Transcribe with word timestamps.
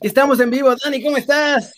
Estamos 0.00 0.40
en 0.40 0.50
vivo. 0.50 0.74
Dani, 0.82 1.02
¿cómo 1.02 1.16
estás? 1.16 1.72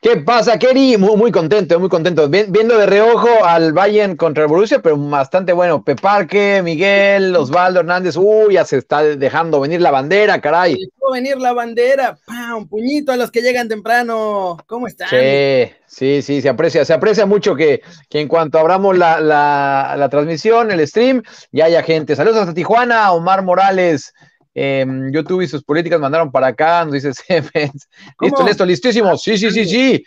¿Qué 0.00 0.16
pasa, 0.16 0.58
Kerry? 0.58 0.96
Muy, 0.96 1.16
muy 1.16 1.30
contento, 1.30 1.78
muy 1.78 1.88
contento. 1.88 2.28
Viendo 2.28 2.78
de 2.78 2.86
reojo 2.86 3.44
al 3.44 3.72
Bayern 3.72 4.16
contra 4.16 4.44
el 4.44 4.48
Borussia, 4.48 4.80
pero 4.80 4.96
bastante 4.96 5.52
bueno. 5.52 5.84
Peparque, 5.84 6.62
Miguel, 6.64 7.36
Osvaldo 7.36 7.80
Hernández. 7.80 8.16
Uy, 8.16 8.54
ya 8.54 8.64
se 8.64 8.78
está 8.78 9.02
dejando 9.02 9.60
venir 9.60 9.80
la 9.80 9.90
bandera, 9.90 10.40
caray. 10.40 10.74
Dejó 10.74 11.12
venir 11.12 11.36
la 11.38 11.52
bandera. 11.52 12.18
Un 12.56 12.68
puñito 12.68 13.12
a 13.12 13.16
los 13.16 13.30
que 13.30 13.42
llegan 13.42 13.68
temprano. 13.68 14.56
¿Cómo 14.66 14.86
están? 14.86 15.08
Sí, 15.08 15.70
sí, 15.86 16.22
sí, 16.22 16.40
se 16.42 16.48
aprecia, 16.48 16.84
se 16.84 16.94
aprecia 16.94 17.26
mucho 17.26 17.54
que, 17.54 17.82
que 18.08 18.20
en 18.20 18.28
cuanto 18.28 18.58
abramos 18.58 18.96
la, 18.96 19.20
la, 19.20 19.94
la 19.98 20.08
transmisión, 20.08 20.70
el 20.70 20.86
stream, 20.86 21.22
ya 21.52 21.66
haya 21.66 21.82
gente. 21.82 22.16
Saludos 22.16 22.38
hasta 22.38 22.54
Tijuana, 22.54 23.12
Omar 23.12 23.42
Morales. 23.42 24.14
Eh, 24.54 24.84
YouTube 25.12 25.42
y 25.42 25.48
sus 25.48 25.62
políticas 25.62 26.00
mandaron 26.00 26.32
para 26.32 26.48
acá, 26.48 26.84
nos 26.84 26.94
dice 26.94 27.10
Listo, 28.20 28.46
listo, 28.46 28.66
listísimo. 28.66 29.16
Sí, 29.16 29.38
sí, 29.38 29.50
sí, 29.50 29.64
sí. 29.64 30.04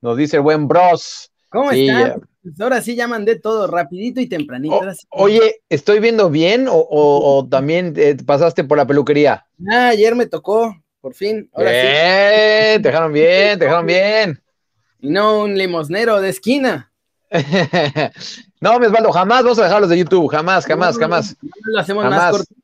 Nos 0.00 0.16
dice 0.16 0.36
el 0.36 0.42
buen 0.42 0.66
Bros. 0.66 1.30
¿Cómo 1.48 1.70
están? 1.70 2.20
Pues 2.42 2.60
ahora 2.60 2.82
sí 2.82 2.94
ya 2.94 3.08
mandé 3.08 3.38
todo 3.38 3.66
rapidito 3.66 4.20
y 4.20 4.28
tempranito. 4.28 4.78
oye, 5.10 5.62
¿estoy 5.68 6.00
viendo 6.00 6.28
bien 6.28 6.66
o, 6.68 7.46
también 7.50 7.94
eh, 7.96 8.16
pasaste 8.26 8.64
por 8.64 8.76
la 8.76 8.86
peluquería? 8.86 9.46
Ah, 9.70 9.88
ayer 9.88 10.14
me 10.14 10.26
tocó, 10.26 10.76
por 11.00 11.14
fin. 11.14 11.48
Ahora 11.54 11.70
bien, 11.70 12.82
te 12.82 12.88
dejaron 12.88 13.12
bien, 13.12 13.58
te 13.58 13.64
dejaron 13.64 13.86
bien. 13.86 14.42
Y 15.00 15.08
no 15.08 15.40
un 15.40 15.56
limosnero 15.56 16.20
de 16.20 16.28
esquina. 16.28 16.92
no, 18.60 18.78
mi 18.78 18.86
Osvaldo, 18.86 19.10
jamás 19.12 19.42
vamos 19.42 19.58
a 19.58 19.64
dejarlos 19.64 19.88
de 19.88 19.98
YouTube, 19.98 20.28
jamás, 20.28 20.66
jamás, 20.66 20.98
jamás. 20.98 21.36
lo 21.64 21.80
hacemos 21.80 22.04
más 22.04 22.30
corto 22.30 22.54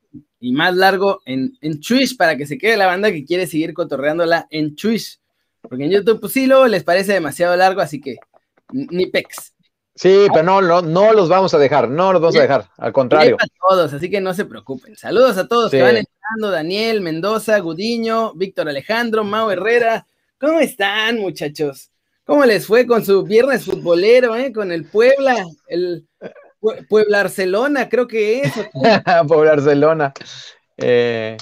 y 0.40 0.52
más 0.52 0.74
largo 0.74 1.20
en, 1.26 1.56
en 1.60 1.80
Twitch 1.80 2.16
para 2.16 2.36
que 2.36 2.46
se 2.46 2.58
quede 2.58 2.76
la 2.76 2.86
banda 2.86 3.12
que 3.12 3.24
quiere 3.24 3.46
seguir 3.46 3.74
cotorreándola 3.74 4.48
en 4.50 4.74
Twitch. 4.74 5.20
Porque 5.60 5.84
en 5.84 5.90
YouTube, 5.90 6.20
pues 6.20 6.32
sí, 6.32 6.46
luego 6.46 6.66
les 6.66 6.82
parece 6.82 7.12
demasiado 7.12 7.54
largo, 7.54 7.82
así 7.82 8.00
que 8.00 8.16
ni 8.72 9.06
pex. 9.06 9.54
Sí, 9.94 10.28
pero 10.32 10.42
no, 10.42 10.62
no, 10.62 10.80
no 10.80 11.12
los 11.12 11.28
vamos 11.28 11.52
a 11.52 11.58
dejar, 11.58 11.90
no 11.90 12.12
los 12.12 12.22
vamos 12.22 12.36
a 12.36 12.40
dejar, 12.40 12.70
al 12.78 12.92
contrario. 12.92 13.36
A 13.38 13.68
todos, 13.68 13.92
así 13.92 14.08
que 14.08 14.20
no 14.22 14.32
se 14.32 14.46
preocupen. 14.46 14.96
Saludos 14.96 15.36
a 15.36 15.46
todos 15.46 15.70
que 15.70 15.82
van 15.82 15.98
entrando, 15.98 16.50
Daniel, 16.50 17.02
Mendoza, 17.02 17.58
Gudiño, 17.58 18.32
Víctor 18.34 18.68
Alejandro, 18.68 19.24
Mau 19.24 19.50
Herrera. 19.50 20.06
¿Cómo 20.38 20.58
están, 20.58 21.18
muchachos? 21.18 21.90
¿Cómo 22.24 22.46
les 22.46 22.66
fue 22.66 22.86
con 22.86 23.04
su 23.04 23.24
viernes 23.24 23.64
futbolero, 23.64 24.36
eh? 24.36 24.52
Con 24.52 24.72
el 24.72 24.84
Puebla, 24.84 25.44
el, 25.66 26.06
Puebla 26.60 27.18
Barcelona, 27.18 27.88
creo 27.88 28.06
que 28.06 28.42
es. 28.42 28.52
Puebla 29.28 29.52
Barcelona. 29.52 30.12
Eh, 30.76 31.36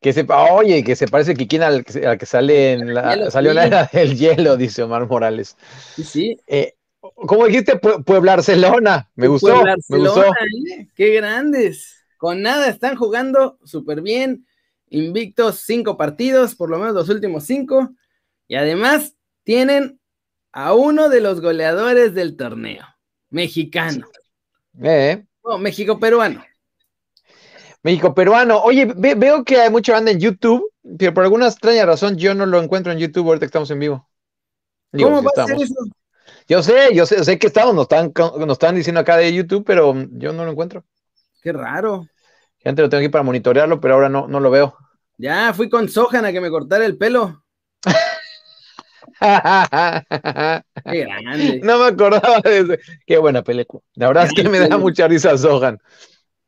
que 0.00 0.12
sepa, 0.12 0.52
oye, 0.52 0.84
que 0.84 0.94
se 0.94 1.08
parece 1.08 1.34
que 1.34 1.48
quien 1.48 1.62
al, 1.62 1.84
que 1.84 2.26
sale 2.26 2.72
en 2.72 2.94
la, 2.94 3.30
salió 3.30 3.50
en 3.50 3.56
la 3.56 3.66
era 3.66 3.84
del 3.92 4.16
hielo, 4.16 4.56
dice 4.56 4.82
Omar 4.82 5.08
Morales. 5.08 5.56
Sí. 5.96 6.38
Eh, 6.46 6.74
¿Cómo 7.00 7.46
dijiste? 7.46 7.76
Puebla 7.76 8.36
Barcelona. 8.36 9.10
Me 9.14 9.28
gustó. 9.28 9.64
me 9.88 9.98
gustó. 9.98 10.24
¿eh? 10.24 10.88
Qué 10.94 11.10
grandes. 11.14 12.04
Con 12.18 12.42
nada 12.42 12.68
están 12.68 12.96
jugando 12.96 13.58
súper 13.64 14.00
bien. 14.00 14.46
Invictos 14.88 15.60
cinco 15.60 15.96
partidos, 15.96 16.54
por 16.54 16.70
lo 16.70 16.78
menos 16.78 16.94
los 16.94 17.08
últimos 17.08 17.44
cinco. 17.44 17.90
Y 18.48 18.56
además 18.56 19.14
tienen 19.44 20.00
a 20.52 20.74
uno 20.74 21.08
de 21.08 21.20
los 21.20 21.40
goleadores 21.40 22.14
del 22.14 22.36
torneo, 22.36 22.86
mexicano. 23.30 24.06
Eh. 24.82 25.24
México 25.58 25.98
peruano. 25.98 26.44
México 27.82 28.14
peruano. 28.14 28.60
Oye, 28.62 28.86
veo 28.96 29.44
que 29.44 29.60
hay 29.60 29.70
mucha 29.70 29.92
banda 29.92 30.10
en 30.10 30.18
YouTube, 30.18 30.64
pero 30.98 31.14
por 31.14 31.24
alguna 31.24 31.46
extraña 31.46 31.86
razón 31.86 32.16
yo 32.16 32.34
no 32.34 32.46
lo 32.46 32.60
encuentro 32.60 32.92
en 32.92 32.98
YouTube 32.98 33.26
ahorita 33.26 33.46
que 33.46 33.46
estamos 33.46 33.70
en 33.70 33.78
vivo. 33.78 34.08
¿Cómo 34.92 35.22
va 35.22 35.30
a 35.36 35.46
ser 35.46 35.56
eso? 35.56 35.74
Yo 36.48 36.62
sé, 36.62 36.94
yo 36.94 37.06
sé, 37.06 37.24
sé 37.24 37.38
que 37.38 37.48
estamos, 37.48 37.74
nos 37.74 37.84
están, 37.84 38.12
nos 38.16 38.52
están 38.52 38.74
diciendo 38.74 39.00
acá 39.00 39.16
de 39.16 39.32
YouTube, 39.32 39.64
pero 39.64 39.94
yo 40.12 40.32
no 40.32 40.44
lo 40.44 40.52
encuentro. 40.52 40.84
Qué 41.42 41.52
raro. 41.52 42.06
Gente 42.58 42.82
lo 42.82 42.88
tengo 42.88 43.00
aquí 43.00 43.08
para 43.08 43.24
monitorearlo, 43.24 43.80
pero 43.80 43.94
ahora 43.94 44.08
no, 44.08 44.26
no 44.26 44.40
lo 44.40 44.50
veo. 44.50 44.76
Ya, 45.18 45.52
fui 45.54 45.68
con 45.68 45.88
Sohan 45.88 46.24
a 46.24 46.32
que 46.32 46.40
me 46.40 46.50
cortara 46.50 46.84
el 46.84 46.96
pelo. 46.96 47.44
Qué 50.84 51.00
grande. 51.04 51.60
No 51.64 51.78
me 51.78 51.86
acordaba 51.86 52.40
de 52.40 52.58
eso. 52.58 52.74
Qué 53.06 53.18
buena 53.18 53.42
película. 53.42 53.82
La 53.94 54.08
verdad 54.08 54.26
es 54.26 54.32
que 54.32 54.48
me 54.48 54.60
da 54.60 54.76
mucha 54.78 55.08
risa 55.08 55.36
Sohan. 55.36 55.78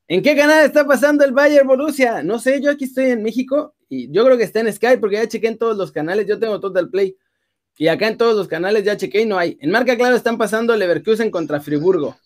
¿En 0.07 0.23
qué 0.23 0.35
canal 0.35 0.65
está 0.65 0.87
pasando 0.87 1.25
el 1.25 1.33
Bayern 1.33 1.67
Borussia? 1.67 2.23
No 2.23 2.39
sé, 2.39 2.63
yo 2.63 2.71
aquí 2.71 2.85
estoy 2.85 3.11
en 3.11 3.23
México 3.23 3.75
y 3.89 4.11
yo 4.11 4.25
creo 4.25 4.39
que 4.39 4.45
está 4.45 4.61
en 4.61 4.73
Sky 4.73 4.97
porque 4.99 5.17
ya 5.17 5.29
chequé 5.29 5.49
en 5.49 5.59
todos 5.59 5.77
los 5.77 5.93
canales, 5.93 6.27
yo 6.27 6.39
tengo 6.39 6.61
Total 6.61 6.89
Play 6.89 7.17
y 7.77 7.89
acá 7.89 8.09
en 8.09 8.17
todos 8.17 8.35
los 8.35 8.49
canales 8.49 8.85
ya 8.85 8.97
chequé 8.97 9.23
y 9.23 9.27
no 9.27 9.39
hay. 9.39 9.59
En 9.61 9.71
marca 9.71 9.97
claro 9.97 10.17
están 10.17 10.39
pasando 10.39 10.75
Leverkusen 10.75 11.31
contra 11.31 11.61
Friburgo. 11.61 12.17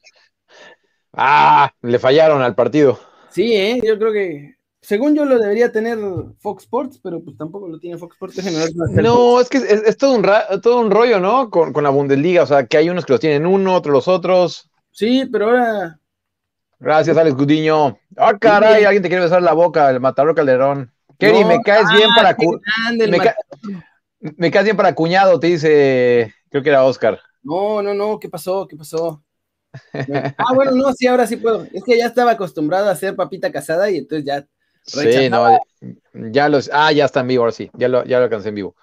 Ah, 1.12 1.72
le 1.82 1.98
fallaron 1.98 2.40
al 2.40 2.54
partido. 2.54 2.98
Sí, 3.30 3.54
¿eh? 3.54 3.80
yo 3.84 3.98
creo 3.98 4.12
que 4.12 4.56
según 4.82 5.14
yo 5.14 5.24
lo 5.24 5.38
debería 5.38 5.70
tener 5.70 5.96
Fox 6.40 6.64
Sports, 6.64 7.00
pero 7.00 7.22
pues 7.22 7.36
tampoco 7.36 7.68
lo 7.68 7.78
tiene 7.78 7.96
Fox 7.96 8.16
Sports. 8.16 8.74
No, 9.00 9.40
es 9.40 9.48
que 9.48 9.58
es, 9.58 9.96
todo, 9.96 10.16
un 10.16 10.26
todo 10.60 10.80
un 10.80 10.90
rollo, 10.90 11.20
¿no? 11.20 11.50
Con, 11.50 11.72
la 11.82 11.90
Bundesliga, 11.90 12.42
o 12.42 12.46
sea, 12.46 12.66
que 12.66 12.78
hay 12.78 12.90
unos 12.90 13.06
que 13.06 13.12
los 13.12 13.20
tienen 13.20 13.46
uno, 13.46 13.76
otros 13.76 13.92
los 13.92 14.08
otros. 14.08 14.70
Sí, 14.90 15.28
pero 15.30 15.46
ahora... 15.46 15.98
Gracias, 16.80 17.16
Alex 17.16 17.36
Gudiño. 17.36 17.96
Ah, 18.16 18.36
caray, 18.36 18.82
alguien 18.82 19.04
te 19.04 19.08
quiere 19.08 19.22
besar 19.22 19.40
la 19.40 19.52
boca, 19.52 19.88
el 19.88 20.00
Matador 20.00 20.34
Calderón. 20.34 20.92
Kerry, 21.16 21.44
me 21.44 21.62
caes 21.62 21.86
bien 21.96 22.10
ah, 22.10 22.16
para... 22.16 22.36
Me, 22.98 24.32
me, 24.36 24.50
caes 24.50 24.64
bien 24.64 24.76
para 24.76 24.96
cuñado, 24.96 25.38
te 25.38 25.46
dice, 25.46 26.34
creo 26.50 26.60
que 26.64 26.70
era 26.70 26.84
Oscar. 26.84 27.20
No, 27.44 27.82
no, 27.82 27.94
no, 27.94 28.18
¿qué 28.18 28.28
pasó? 28.28 28.66
¿Qué 28.66 28.76
pasó? 28.76 29.22
ah, 30.38 30.52
bueno, 30.56 30.72
no, 30.72 30.92
sí, 30.92 31.06
ahora 31.06 31.28
sí 31.28 31.36
puedo. 31.36 31.68
Es 31.72 31.84
que 31.84 31.96
ya 31.96 32.06
estaba 32.06 32.32
acostumbrado 32.32 32.88
a 32.88 32.92
hacer 32.92 33.14
papita 33.14 33.52
casada 33.52 33.88
y 33.88 33.98
entonces 33.98 34.26
ya 34.26 34.44
Sí, 34.84 35.30
no, 35.30 35.58
ya 36.12 36.48
los, 36.48 36.70
ah, 36.72 36.92
ya 36.92 37.04
está 37.04 37.20
en 37.20 37.28
vivo, 37.28 37.42
ahora 37.42 37.52
sí, 37.52 37.70
ya 37.74 37.88
lo, 37.88 38.04
ya 38.04 38.18
lo 38.18 38.24
alcancé 38.24 38.48
en 38.48 38.54
vivo. 38.56 38.76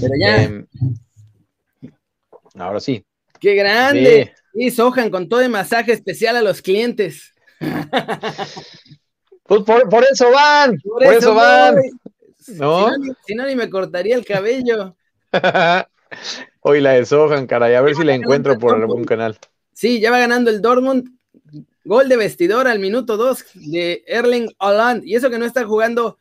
Pero 0.00 0.14
ya. 0.18 0.42
Em, 0.42 0.66
ahora 2.54 2.80
sí. 2.80 3.04
¡Qué 3.38 3.54
grande! 3.54 4.34
Y 4.54 4.70
Sohan 4.70 5.10
con 5.10 5.28
todo 5.28 5.40
el 5.40 5.50
masaje 5.50 5.92
especial 5.92 6.36
a 6.36 6.42
los 6.42 6.62
clientes. 6.62 7.32
Pues 9.44 9.64
por, 9.64 10.04
eso 10.10 10.30
van, 10.30 10.78
por, 10.78 11.02
eso, 11.04 11.34
van. 11.34 11.74
¿No? 12.54 12.90
Si, 13.26 13.34
no, 13.34 13.44
ni 13.44 13.54
me 13.54 13.68
cortaría 13.68 14.14
el 14.14 14.24
cabello. 14.24 14.96
Hoy 16.60 16.80
la 16.80 16.92
de 16.92 17.04
Sohan, 17.04 17.46
caray, 17.46 17.74
a 17.74 17.82
ver 17.82 17.94
si 17.94 18.02
la 18.02 18.14
encuentro 18.14 18.58
por 18.58 18.76
algún 18.76 19.04
canal. 19.04 19.36
Sí, 19.74 20.00
ya 20.00 20.10
va 20.10 20.20
ganando 20.20 20.48
el 20.48 20.62
Dortmund 20.62 21.06
Gol 21.84 22.08
de 22.08 22.16
vestidor 22.16 22.68
al 22.68 22.78
minuto 22.78 23.16
2 23.16 23.44
de 23.54 24.04
Erling 24.06 24.54
Haaland. 24.58 25.04
Y 25.04 25.16
eso 25.16 25.30
que 25.30 25.38
no 25.38 25.44
está 25.44 25.64
jugando 25.64 26.18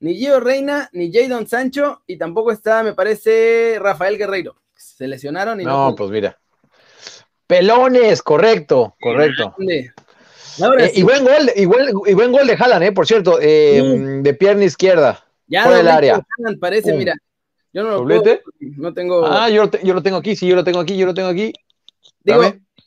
ni 0.00 0.16
Gio 0.16 0.40
Reina, 0.40 0.90
ni 0.92 1.12
Jadon 1.12 1.46
Sancho, 1.46 2.02
y 2.06 2.18
tampoco 2.18 2.52
está, 2.52 2.82
me 2.82 2.92
parece, 2.92 3.78
Rafael 3.80 4.18
Guerreiro. 4.18 4.56
Se 4.76 5.06
lesionaron 5.06 5.60
y 5.60 5.64
no. 5.64 5.94
pues 5.96 6.10
mira. 6.10 6.38
Pelones, 7.46 8.22
correcto, 8.22 8.96
correcto. 9.00 9.54
Eh, 9.58 10.92
y, 10.94 11.02
buen 11.02 11.24
gol, 11.24 11.50
y, 11.56 11.64
buen, 11.64 12.32
gol 12.32 12.46
de 12.46 12.54
Haaland, 12.54 12.84
eh, 12.84 12.92
por 12.92 13.06
cierto, 13.06 13.38
eh, 13.40 14.20
de 14.22 14.34
pierna 14.34 14.64
izquierda. 14.64 15.24
Ya 15.46 15.64
por 15.64 15.76
el 15.76 15.88
área. 15.88 16.20
parece, 16.60 16.92
mira. 16.92 17.14
Yo 17.72 17.82
no 17.82 17.90
lo 17.90 18.04
puedo, 18.04 18.40
no 18.60 18.92
tengo. 18.92 19.26
Ah, 19.26 19.50
yo, 19.50 19.70
yo, 19.82 19.94
lo 19.94 20.02
tengo 20.02 20.18
aquí, 20.18 20.36
sí, 20.36 20.46
yo 20.46 20.54
lo 20.54 20.64
tengo 20.64 20.80
aquí, 20.80 20.96
yo 20.96 21.06
lo 21.06 21.14
tengo 21.14 21.28
aquí. 21.28 21.52
Digo, 22.22 22.42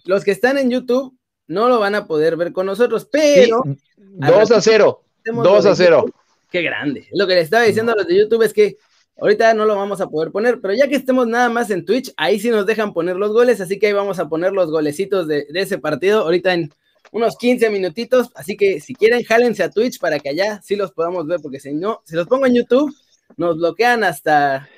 los 0.06 0.23
que 0.23 0.31
están 0.31 0.57
en 0.57 0.69
YouTube, 0.69 1.17
no 1.47 1.69
lo 1.69 1.79
van 1.79 1.95
a 1.95 2.05
poder 2.07 2.38
ver 2.38 2.51
con 2.51 2.65
nosotros, 2.65 3.07
pero... 3.11 3.63
2 3.95 4.51
a 4.51 4.61
0, 4.61 5.03
2 5.25 5.65
a 5.65 5.75
0. 5.75 6.05
Qué 6.49 6.61
grande. 6.61 7.07
Lo 7.11 7.27
que 7.27 7.35
le 7.35 7.41
estaba 7.41 7.63
diciendo 7.63 7.91
a 7.91 7.95
los 7.95 8.07
de 8.07 8.17
YouTube 8.17 8.44
es 8.44 8.53
que 8.53 8.77
ahorita 9.19 9.53
no 9.53 9.65
lo 9.65 9.75
vamos 9.75 10.01
a 10.01 10.07
poder 10.07 10.31
poner, 10.31 10.59
pero 10.61 10.73
ya 10.73 10.88
que 10.88 10.95
estemos 10.95 11.27
nada 11.27 11.49
más 11.49 11.69
en 11.71 11.85
Twitch, 11.85 12.13
ahí 12.17 12.39
sí 12.39 12.49
nos 12.49 12.65
dejan 12.65 12.94
poner 12.94 13.15
los 13.15 13.31
goles, 13.31 13.59
así 13.61 13.79
que 13.79 13.88
ahí 13.88 13.94
vamos 13.94 14.19
a 14.19 14.29
poner 14.29 14.53
los 14.53 14.69
golecitos 14.69 15.27
de, 15.27 15.47
ese 15.53 15.77
partido 15.77 16.21
ahorita 16.21 16.53
en 16.53 16.71
unos 17.11 17.38
15 17.38 17.69
minutitos, 17.69 18.29
así 18.35 18.57
que 18.57 18.79
si 18.79 18.94
quieren, 18.94 19.23
jálense 19.23 19.63
a 19.63 19.71
Twitch 19.71 19.99
para 19.99 20.19
que 20.19 20.29
allá 20.29 20.61
sí 20.63 20.75
los 20.75 20.91
podamos 20.91 21.25
ver, 21.25 21.39
porque 21.41 21.59
si 21.59 21.73
no, 21.73 22.01
si 22.05 22.15
los 22.15 22.27
pongo 22.27 22.45
en 22.45 22.55
YouTube, 22.55 22.94
nos 23.38 23.57
bloquean 23.57 24.03
hasta, 24.03 24.69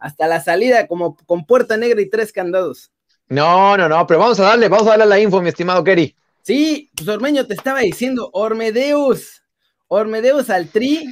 hasta 0.00 0.26
la 0.26 0.40
salida, 0.40 0.86
como 0.86 1.16
con 1.26 1.46
puerta 1.46 1.76
negra 1.76 2.00
y 2.00 2.08
tres 2.08 2.32
candados. 2.32 2.90
No, 3.28 3.76
no, 3.76 3.88
no, 3.88 4.06
pero 4.06 4.20
vamos 4.20 4.40
a 4.40 4.44
darle, 4.44 4.68
vamos 4.68 4.86
a 4.86 4.90
darle 4.90 5.06
la 5.06 5.20
info, 5.20 5.42
mi 5.42 5.50
estimado 5.50 5.84
Kerry. 5.84 6.14
Sí, 6.42 6.90
pues 6.96 7.08
Ormeño 7.08 7.46
te 7.46 7.54
estaba 7.54 7.80
diciendo, 7.80 8.30
Ormedeus, 8.32 9.42
Ormedeus 9.88 10.48
al 10.48 10.68
tri. 10.68 11.04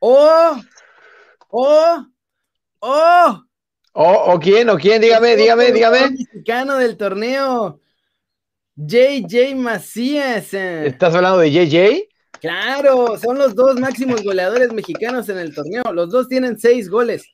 Oh, 0.00 0.60
oh, 1.50 2.06
oh. 2.80 3.44
Oh, 3.94 4.34
o 4.34 4.38
quién, 4.38 4.68
o 4.68 4.76
quién, 4.76 5.00
dígame, 5.00 5.34
dígame, 5.34 5.72
dígame. 5.72 6.10
Mexicano 6.10 6.76
del 6.76 6.96
torneo. 6.96 7.80
JJ 8.76 9.56
Macías. 9.56 10.54
¿Estás 10.54 11.14
hablando 11.14 11.38
de 11.38 11.50
JJ? 11.50 12.08
Claro, 12.40 13.18
son 13.18 13.38
los 13.38 13.54
dos 13.56 13.80
máximos 13.80 14.22
goleadores 14.22 14.72
mexicanos 14.72 15.28
en 15.30 15.38
el 15.38 15.54
torneo. 15.54 15.82
Los 15.92 16.10
dos 16.10 16.28
tienen 16.28 16.58
seis 16.58 16.88
goles. 16.88 17.24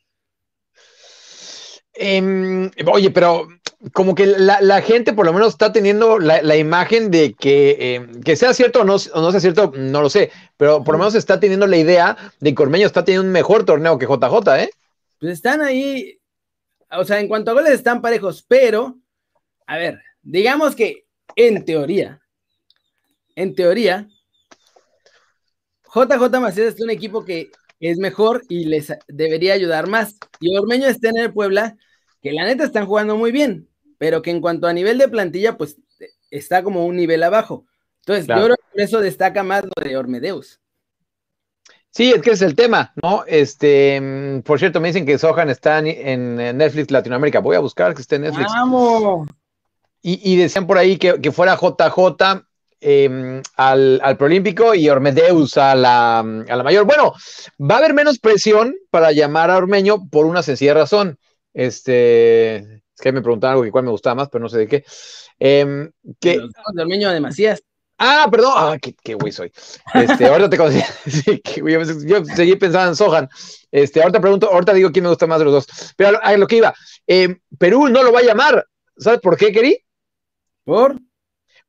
Em, 1.92 2.70
oye, 2.90 3.10
pero 3.10 3.46
como 3.92 4.14
que 4.14 4.26
la, 4.26 4.80
gente 4.82 5.12
por 5.12 5.26
lo 5.26 5.32
menos 5.32 5.48
está 5.48 5.72
teniendo 5.72 6.18
la, 6.18 6.56
imagen 6.56 7.10
de 7.10 7.34
que, 7.34 7.96
em, 7.96 8.22
que 8.22 8.36
sea 8.36 8.54
cierto 8.54 8.80
o 8.80 8.84
no, 8.84 8.96
no, 9.14 9.30
sea 9.30 9.40
cierto, 9.40 9.72
no 9.76 10.00
lo 10.00 10.08
sé, 10.08 10.30
pero 10.56 10.82
por 10.82 10.94
lo 10.94 10.98
menos 10.98 11.14
está 11.14 11.38
teniendo 11.38 11.66
la 11.66 11.76
idea 11.76 12.16
de 12.40 12.54
que 12.54 12.62
Ormeño 12.62 12.86
está 12.86 13.04
teniendo 13.04 13.26
un 13.26 13.32
mejor 13.32 13.64
torneo 13.64 13.98
que 13.98 14.06
JJ, 14.06 14.62
¿eh? 14.62 14.70
Pues 15.20 15.32
están 15.32 15.60
ahí, 15.60 16.18
o 16.90 17.04
sea, 17.04 17.20
en 17.20 17.28
cuanto 17.28 17.50
a 17.50 17.54
goles 17.54 17.72
están 17.72 18.00
parejos, 18.00 18.44
pero, 18.48 18.98
a 19.66 19.76
ver, 19.76 20.00
digamos 20.22 20.74
que 20.74 21.04
en 21.36 21.64
teoría, 21.64 22.20
en 23.36 23.54
teoría, 23.54 24.08
JJ 25.94 26.40
Macías 26.40 26.74
es 26.74 26.80
un 26.80 26.90
equipo 26.90 27.24
que 27.24 27.50
es 27.80 27.98
mejor 27.98 28.42
y 28.48 28.64
les 28.64 28.92
debería 29.08 29.54
ayudar 29.54 29.88
más. 29.88 30.16
Y 30.40 30.56
Ormeño 30.56 30.86
está 30.86 31.10
en 31.10 31.18
el 31.18 31.32
Puebla, 31.32 31.76
que 32.22 32.32
la 32.32 32.44
neta 32.44 32.64
están 32.64 32.86
jugando 32.86 33.16
muy 33.16 33.30
bien, 33.30 33.68
pero 34.04 34.20
que 34.20 34.30
en 34.30 34.42
cuanto 34.42 34.66
a 34.66 34.72
nivel 34.74 34.98
de 34.98 35.08
plantilla, 35.08 35.56
pues 35.56 35.78
está 36.30 36.62
como 36.62 36.84
un 36.84 36.94
nivel 36.94 37.22
abajo. 37.22 37.64
Entonces, 38.00 38.26
yo 38.26 38.34
creo 38.34 38.56
que 38.56 38.70
por 38.70 38.80
eso 38.82 39.00
destaca 39.00 39.42
más 39.42 39.64
lo 39.64 39.82
de 39.82 39.96
Ormedeus. 39.96 40.60
Sí, 41.88 42.12
es 42.14 42.20
que 42.20 42.32
es 42.32 42.42
el 42.42 42.54
tema, 42.54 42.92
¿no? 43.02 43.24
Este, 43.26 43.98
mm, 43.98 44.42
por 44.42 44.58
cierto, 44.58 44.78
me 44.78 44.88
dicen 44.88 45.06
que 45.06 45.16
Sohan 45.16 45.48
está 45.48 45.78
en 45.78 46.36
Netflix 46.36 46.90
Latinoamérica. 46.90 47.38
Voy 47.38 47.56
a 47.56 47.60
buscar 47.60 47.94
que 47.94 48.02
esté 48.02 48.16
en 48.16 48.22
Netflix. 48.22 48.52
¡Vamos! 48.52 49.26
Y, 50.02 50.36
decían 50.36 50.66
por 50.66 50.76
ahí 50.76 50.98
que, 50.98 51.32
fuera 51.32 51.56
JJ 51.56 52.44
em, 52.82 53.40
al, 53.56 54.00
al 54.04 54.16
Prolímpico 54.18 54.74
y 54.74 54.90
Ormedeus 54.90 55.56
a 55.56 55.74
la, 55.74 56.18
a 56.18 56.56
la 56.56 56.62
mayor. 56.62 56.84
Bueno, 56.84 57.14
va 57.58 57.76
a 57.76 57.78
haber 57.78 57.94
menos 57.94 58.18
presión 58.18 58.74
para 58.90 59.12
llamar 59.12 59.50
a 59.50 59.56
Ormeño 59.56 60.10
por 60.10 60.26
una 60.26 60.42
sencilla 60.42 60.74
razón. 60.74 61.18
Este, 61.54 62.83
es 62.94 63.00
que 63.00 63.12
me 63.12 63.22
preguntaban 63.22 63.54
algo 63.54 63.64
que 63.64 63.70
cuál 63.70 63.84
me 63.84 63.90
gustaba 63.90 64.14
más, 64.14 64.28
pero 64.28 64.42
no 64.42 64.48
sé 64.48 64.58
de 64.58 64.68
qué. 64.68 64.84
Eh, 65.38 65.90
que, 66.20 66.40
Ormeño 66.76 67.10
de 67.10 67.20
Macías. 67.20 67.62
Ah, 67.98 68.26
perdón. 68.30 68.52
Ah, 68.54 68.76
qué, 68.80 69.14
güey 69.14 69.32
soy. 69.32 69.52
Este, 69.94 70.26
ahorita 70.26 70.50
te 70.50 70.56
conocí. 70.56 70.80
sí, 71.06 71.42
yo 72.06 72.24
seguí 72.24 72.56
pensando 72.56 72.90
en 72.90 72.96
Sohan. 72.96 73.28
Este, 73.70 74.00
ahorita 74.00 74.20
pregunto, 74.20 74.50
ahorita 74.50 74.72
digo 74.72 74.90
quién 74.90 75.04
me 75.04 75.10
gusta 75.10 75.26
más 75.26 75.38
de 75.38 75.44
los 75.44 75.54
dos. 75.54 75.94
Pero 75.96 76.18
a 76.22 76.36
lo 76.36 76.46
que 76.46 76.56
iba. 76.56 76.74
Eh, 77.06 77.36
Perú 77.58 77.88
no 77.88 78.02
lo 78.02 78.12
va 78.12 78.20
a 78.20 78.24
llamar. 78.24 78.66
¿Sabes 78.96 79.20
por 79.20 79.36
qué, 79.36 79.52
Keri? 79.52 79.78
¿Por? 80.64 80.98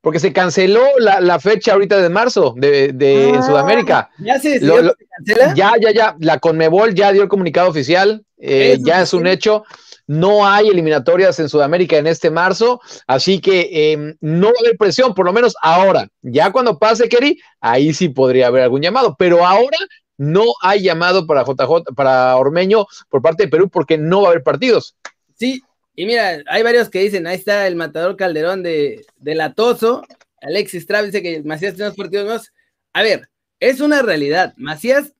Porque 0.01 0.19
se 0.19 0.33
canceló 0.33 0.83
la, 0.99 1.39
fecha 1.39 1.73
ahorita 1.73 1.99
de 1.99 2.09
marzo 2.09 2.53
de, 2.55 2.85
en 2.89 3.35
ah, 3.37 3.41
Sudamérica. 3.41 4.11
¿Ya 4.19 4.39
se, 4.39 4.59
cancela? 4.59 5.53
Ya, 5.55 5.73
ya, 5.81 5.91
ya. 5.91 6.15
La 6.19 6.39
Conmebol 6.39 6.93
ya 6.93 7.11
dio 7.11 7.23
el 7.23 7.29
comunicado 7.29 7.69
oficial. 7.69 8.23
Eh, 8.37 8.77
ya 8.81 9.01
es 9.01 9.13
un 9.13 9.25
hecho. 9.25 9.63
No 10.07 10.47
hay 10.47 10.67
eliminatorias 10.67 11.39
en 11.39 11.49
Sudamérica 11.49 11.97
en 11.97 12.07
este 12.07 12.29
marzo, 12.29 12.79
así 13.07 13.39
que 13.39 13.91
em, 13.91 14.15
no 14.21 14.47
va 14.47 14.53
a 14.57 14.61
haber 14.61 14.77
presión, 14.77 15.13
por 15.13 15.25
lo 15.25 15.33
menos 15.33 15.55
ahora. 15.61 16.07
Ya 16.21 16.51
cuando 16.51 16.77
pase, 16.77 17.09
Kerry, 17.09 17.39
ahí 17.59 17.93
sí 17.93 18.09
podría 18.09 18.47
haber 18.47 18.63
algún 18.63 18.81
llamado, 18.81 19.15
pero 19.17 19.45
ahora 19.45 19.77
no 20.17 20.43
hay 20.61 20.83
llamado 20.83 21.25
para 21.25 21.43
JJ, 21.43 21.93
para 21.95 22.35
Ormeño 22.37 22.85
por 23.09 23.21
parte 23.21 23.43
de 23.43 23.49
Perú 23.49 23.69
porque 23.69 23.97
no 23.97 24.21
va 24.21 24.27
a 24.27 24.31
haber 24.31 24.43
partidos. 24.43 24.95
Sí, 25.35 25.61
y 25.95 26.05
mira, 26.05 26.41
hay 26.47 26.63
varios 26.63 26.89
que 26.89 26.99
dicen, 26.99 27.27
ahí 27.27 27.35
está 27.35 27.67
el 27.67 27.75
matador 27.75 28.15
Calderón 28.15 28.63
de, 28.63 29.05
de 29.17 29.35
Latoso, 29.35 30.03
Alexis 30.45 30.85
Travis 30.85 31.11
dice 31.11 31.23
que 31.23 31.43
Macías 31.43 31.73
tiene 31.73 31.87
unos 31.87 31.97
partidos 31.97 32.27
más. 32.27 32.53
A 32.93 33.01
ver, 33.01 33.29
es 33.59 33.81
una 33.81 34.01
realidad. 34.01 34.53
Macías, 34.57 35.13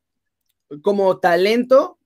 como 0.82 1.18
talento 1.18 1.98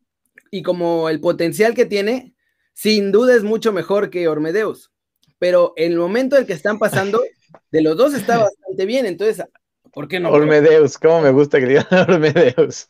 y 0.52 0.64
como 0.64 1.10
el 1.10 1.20
potencial 1.20 1.74
que 1.74 1.86
tiene, 1.86 2.34
sin 2.80 3.12
duda 3.12 3.36
es 3.36 3.44
mucho 3.44 3.74
mejor 3.74 4.10
que 4.10 4.30
Ormedeus, 4.30 4.90
pero 5.38 5.74
en 5.76 5.92
el 5.92 5.98
momento 5.98 6.38
en 6.38 6.46
que 6.46 6.54
están 6.54 6.80
pasando, 6.80 7.22
de 7.72 7.82
los 7.82 7.98
dos 7.98 8.14
está 8.14 8.38
bastante 8.38 8.86
bien, 8.86 9.06
entonces, 9.06 9.44
¿por 9.92 10.08
qué 10.08 10.22
no? 10.22 10.32
Ormedeus, 10.32 10.98
¿cómo 10.98 11.20
me 11.20 11.32
gusta 11.32 11.60
que 11.60 11.66
digan 11.66 11.86
Ormedeus? 11.92 12.88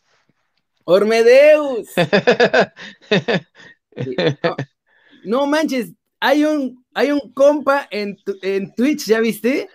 Ormedeus. 0.84 1.90
no, 5.24 5.48
manches, 5.48 5.92
hay 6.20 6.44
un, 6.44 6.86
hay 6.94 7.12
un 7.12 7.34
compa 7.34 7.88
en, 7.90 8.16
en 8.44 8.72
Twitch, 8.76 9.08
¿ya 9.08 9.20
viste? 9.20 9.70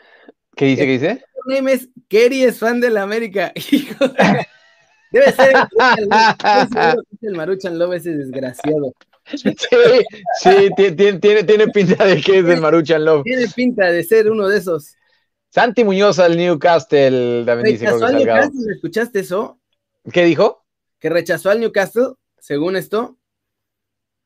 ¿Qué 0.55 0.67
dice? 0.67 0.87
¿Qué 0.87 0.93
dice? 0.93 1.25
Su 1.43 1.51
nombre 1.51 1.75
es 1.75 1.89
Kerry 2.07 2.45
es 2.45 2.61
fan 2.61 2.81
de 2.81 2.91
la 2.91 3.03
América. 3.03 3.53
Debe 5.11 5.33
ser 5.33 5.57
el, 7.21 7.35
Maruchan 7.35 7.81
Love 7.81 7.95
ese 7.95 8.17
desgraciado. 8.17 8.93
Sí, 9.37 9.55
sí 10.41 10.71
tiene, 10.77 11.19
tiene, 11.19 11.45
tiene, 11.45 11.69
pinta 11.69 12.05
de 12.05 12.21
que 12.21 12.41
es 12.41 12.45
del 12.45 12.61
Maruchan 12.61 13.05
Love. 13.05 13.23
Tiene 13.25 13.49
pinta 13.49 13.87
de 13.87 14.05
ser 14.05 14.31
uno 14.31 14.49
de 14.49 14.59
esos. 14.59 14.97
Santi 15.49 15.85
Muñoz 15.85 16.19
al 16.19 16.37
Newcastle, 16.37 17.45
también 17.47 17.75
dice 17.75 17.87
al 17.87 18.01
Newcastle, 18.01 18.75
¿escuchaste 18.75 19.21
eso? 19.21 19.59
¿Qué 20.13 20.25
dijo? 20.25 20.65
Que 20.99 21.09
rechazó 21.09 21.51
al 21.51 21.61
Newcastle, 21.61 22.15
según 22.39 22.77
esto. 22.77 23.17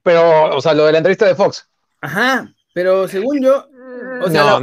Pero, 0.03 0.57
o 0.57 0.61
sea, 0.61 0.75
lo 0.75 0.87
de 0.87 0.93
la 0.93 0.99
entrevista 0.99 1.27
de 1.27 1.35
Fox. 1.35 1.69
Ajá, 2.01 2.53
pero 2.73 3.07
según 3.09 3.43
yo, 3.43 3.69
o 4.23 4.31
sea, 4.31 4.61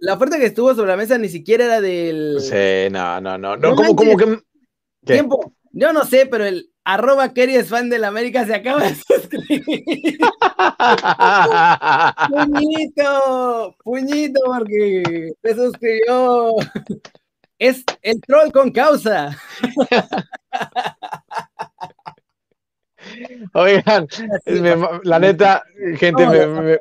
la, 0.00 0.14
oferta 0.14 0.38
que 0.38 0.46
estuvo 0.46 0.74
sobre 0.74 0.90
la 0.90 0.96
mesa 0.96 1.18
ni 1.18 1.28
siquiera 1.28 1.64
era 1.64 1.80
del. 1.80 2.38
Sí, 2.40 2.92
no, 2.92 3.20
no, 3.20 3.38
no. 3.38 3.56
no, 3.56 3.74
como, 3.74 3.96
como 3.96 4.16
que. 4.16 4.38
Tiempo. 5.04 5.54
Yo 5.72 5.92
no 5.92 6.04
sé, 6.04 6.26
pero 6.26 6.44
el 6.44 6.71
arroba 6.84 7.32
Kerry 7.32 7.56
es 7.56 7.68
fan 7.68 7.90
de 7.90 7.98
la 7.98 8.08
América 8.08 8.46
se 8.46 8.54
acaba 8.54 8.82
de 8.82 8.94
suscribir. 8.94 9.62
puñito, 12.28 13.76
puñito, 13.82 14.40
porque 14.44 15.32
se 15.42 15.54
suscribió. 15.54 16.54
Es 17.58 17.84
el 18.02 18.20
troll 18.20 18.50
con 18.50 18.72
causa. 18.72 19.38
Oigan, 23.54 24.06
la 25.04 25.18
neta, 25.18 25.62
gente, 25.96 26.26
me, 26.26 26.78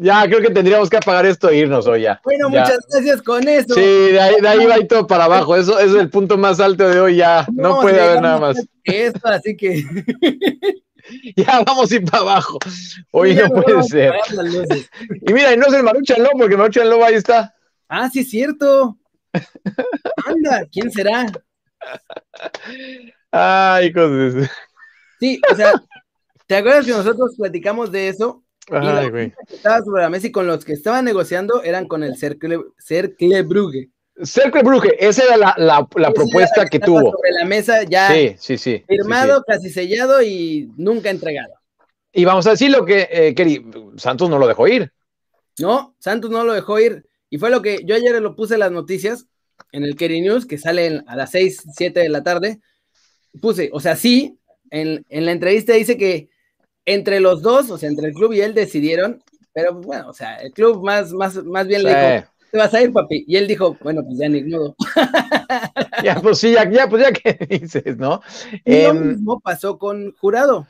ya, 0.00 0.24
creo 0.26 0.40
que 0.40 0.50
tendríamos 0.50 0.88
que 0.88 0.96
apagar 0.96 1.26
esto 1.26 1.48
e 1.48 1.56
irnos 1.56 1.86
hoy 1.88 2.02
ya. 2.02 2.20
Bueno, 2.22 2.48
muchas 2.48 2.78
gracias 2.88 3.20
con 3.20 3.46
eso. 3.48 3.74
Sí, 3.74 3.80
de 3.80 4.20
ahí, 4.20 4.40
de 4.40 4.48
ahí 4.48 4.64
va 4.64 4.78
y 4.78 4.86
todo 4.86 5.06
para 5.08 5.24
abajo. 5.24 5.56
Eso, 5.56 5.78
es 5.80 5.92
el 5.92 6.08
punto 6.08 6.38
más 6.38 6.60
alto 6.60 6.88
de 6.88 7.00
hoy 7.00 7.16
ya. 7.16 7.44
No, 7.52 7.80
puede 7.80 8.00
haber 8.00 8.22
nada 8.22 8.38
más. 8.38 8.56
Esto, 8.84 9.26
así 9.28 9.56
que. 9.56 9.82
ya 11.36 11.62
vamos 11.66 11.90
a 11.90 11.94
ir 11.96 12.04
para 12.04 12.22
abajo. 12.22 12.58
Hoy 13.10 13.34
no 13.34 13.48
puede 13.48 13.82
ser. 13.82 14.14
Y 15.26 15.32
mira, 15.32 15.52
y 15.52 15.56
no 15.56 15.66
es 15.66 15.74
el 15.74 15.82
Maruchan 15.82 16.22
Lobo, 16.22 16.38
porque 16.38 16.56
Maruchan 16.56 16.88
Lobo 16.88 17.04
ahí 17.04 17.14
está. 17.14 17.52
Ah, 17.88 18.08
sí, 18.08 18.20
es 18.20 18.30
cierto. 18.30 18.96
Anda, 20.26 20.64
¿quién 20.70 20.92
será? 20.92 21.26
Ay, 23.32 23.92
cosas. 23.92 24.48
Sí, 25.18 25.40
o 25.50 25.56
sea, 25.56 25.72
¿te 26.46 26.56
acuerdas 26.56 26.86
que 26.86 26.92
nosotros 26.92 27.34
platicamos 27.36 27.90
de 27.90 28.08
eso? 28.08 28.44
Ay, 28.70 29.10
güey. 29.10 29.32
estaba 29.48 29.82
sobre 29.82 30.02
la 30.02 30.10
mesa 30.10 30.26
y 30.26 30.32
con 30.32 30.46
los 30.46 30.64
que 30.64 30.72
estaban 30.72 31.04
negociando 31.04 31.62
eran 31.62 31.86
con 31.86 32.02
el 32.02 32.16
Cercle, 32.16 32.60
Cercle 32.78 33.42
Brugge. 33.42 33.90
Cercle 34.22 34.62
Brugge, 34.62 34.96
esa 34.98 35.24
era 35.24 35.36
la, 35.36 35.54
la, 35.94 36.12
propuesta 36.12 36.66
que, 36.66 36.80
tuvo. 36.80 37.12
Sobre 37.12 37.32
la 37.32 37.44
mesa 37.44 37.84
ya 37.84 38.12
sí, 38.12 38.34
sí, 38.38 38.58
sí, 38.58 38.84
firmado, 38.88 39.44
casi 39.46 39.70
sellado 39.70 40.22
y 40.22 40.70
nunca 40.76 41.10
entregado. 41.10 41.54
Y 42.12 42.24
vamos 42.24 42.46
a 42.46 42.50
decir 42.50 42.70
lo 42.70 42.84
que, 42.84 43.08
eh, 43.10 43.62
Santos 43.96 44.28
no 44.28 44.38
lo 44.38 44.46
dejó 44.46 44.66
ir. 44.66 44.92
No, 45.58 45.94
Santos 45.98 46.30
no 46.30 46.44
lo 46.44 46.52
dejó 46.52 46.80
ir. 46.80 47.06
Y 47.30 47.38
fue 47.38 47.50
lo 47.50 47.62
que 47.62 47.80
yo 47.84 47.94
ayer 47.94 48.20
lo 48.20 48.34
puse 48.34 48.54
en 48.54 48.60
las 48.60 48.72
noticias 48.72 49.26
en 49.72 49.84
el 49.84 49.96
Kerry 49.96 50.20
News, 50.20 50.46
que 50.46 50.58
salen 50.58 51.04
a 51.06 51.16
las 51.16 51.30
6, 51.32 51.64
7 51.74 52.00
de 52.00 52.08
la 52.08 52.22
tarde. 52.22 52.60
Puse, 53.40 53.70
o 53.72 53.80
sea, 53.80 53.96
sí, 53.96 54.38
en, 54.70 55.04
en 55.08 55.26
la 55.26 55.32
entrevista 55.32 55.74
dice 55.74 55.96
que 55.96 56.28
entre 56.88 57.20
los 57.20 57.42
dos, 57.42 57.70
o 57.70 57.76
sea, 57.76 57.88
entre 57.90 58.08
el 58.08 58.14
club 58.14 58.32
y 58.32 58.40
él 58.40 58.54
decidieron, 58.54 59.22
pero 59.52 59.74
bueno, 59.74 60.08
o 60.08 60.14
sea, 60.14 60.36
el 60.36 60.52
club 60.52 60.82
más, 60.82 61.12
más, 61.12 61.36
más 61.44 61.66
bien 61.66 61.82
le 61.82 61.90
dijo, 61.90 62.28
te 62.50 62.56
vas 62.56 62.72
a 62.72 62.80
ir, 62.80 62.92
papi. 62.94 63.24
Y 63.26 63.36
él 63.36 63.46
dijo, 63.46 63.76
bueno, 63.82 64.02
pues 64.02 64.18
ya 64.18 64.26
ni 64.26 64.42
modo. 64.44 64.74
ya, 66.02 66.18
pues 66.22 66.38
sí, 66.38 66.52
ya, 66.52 66.68
ya, 66.70 66.88
pues 66.88 67.02
ya 67.02 67.12
que 67.12 67.46
dices, 67.46 67.98
¿no? 67.98 68.22
Y 68.64 68.84
lo 68.84 68.88
em, 68.88 69.08
mismo 69.08 69.38
pasó 69.38 69.78
con 69.78 70.14
Jurado, 70.16 70.66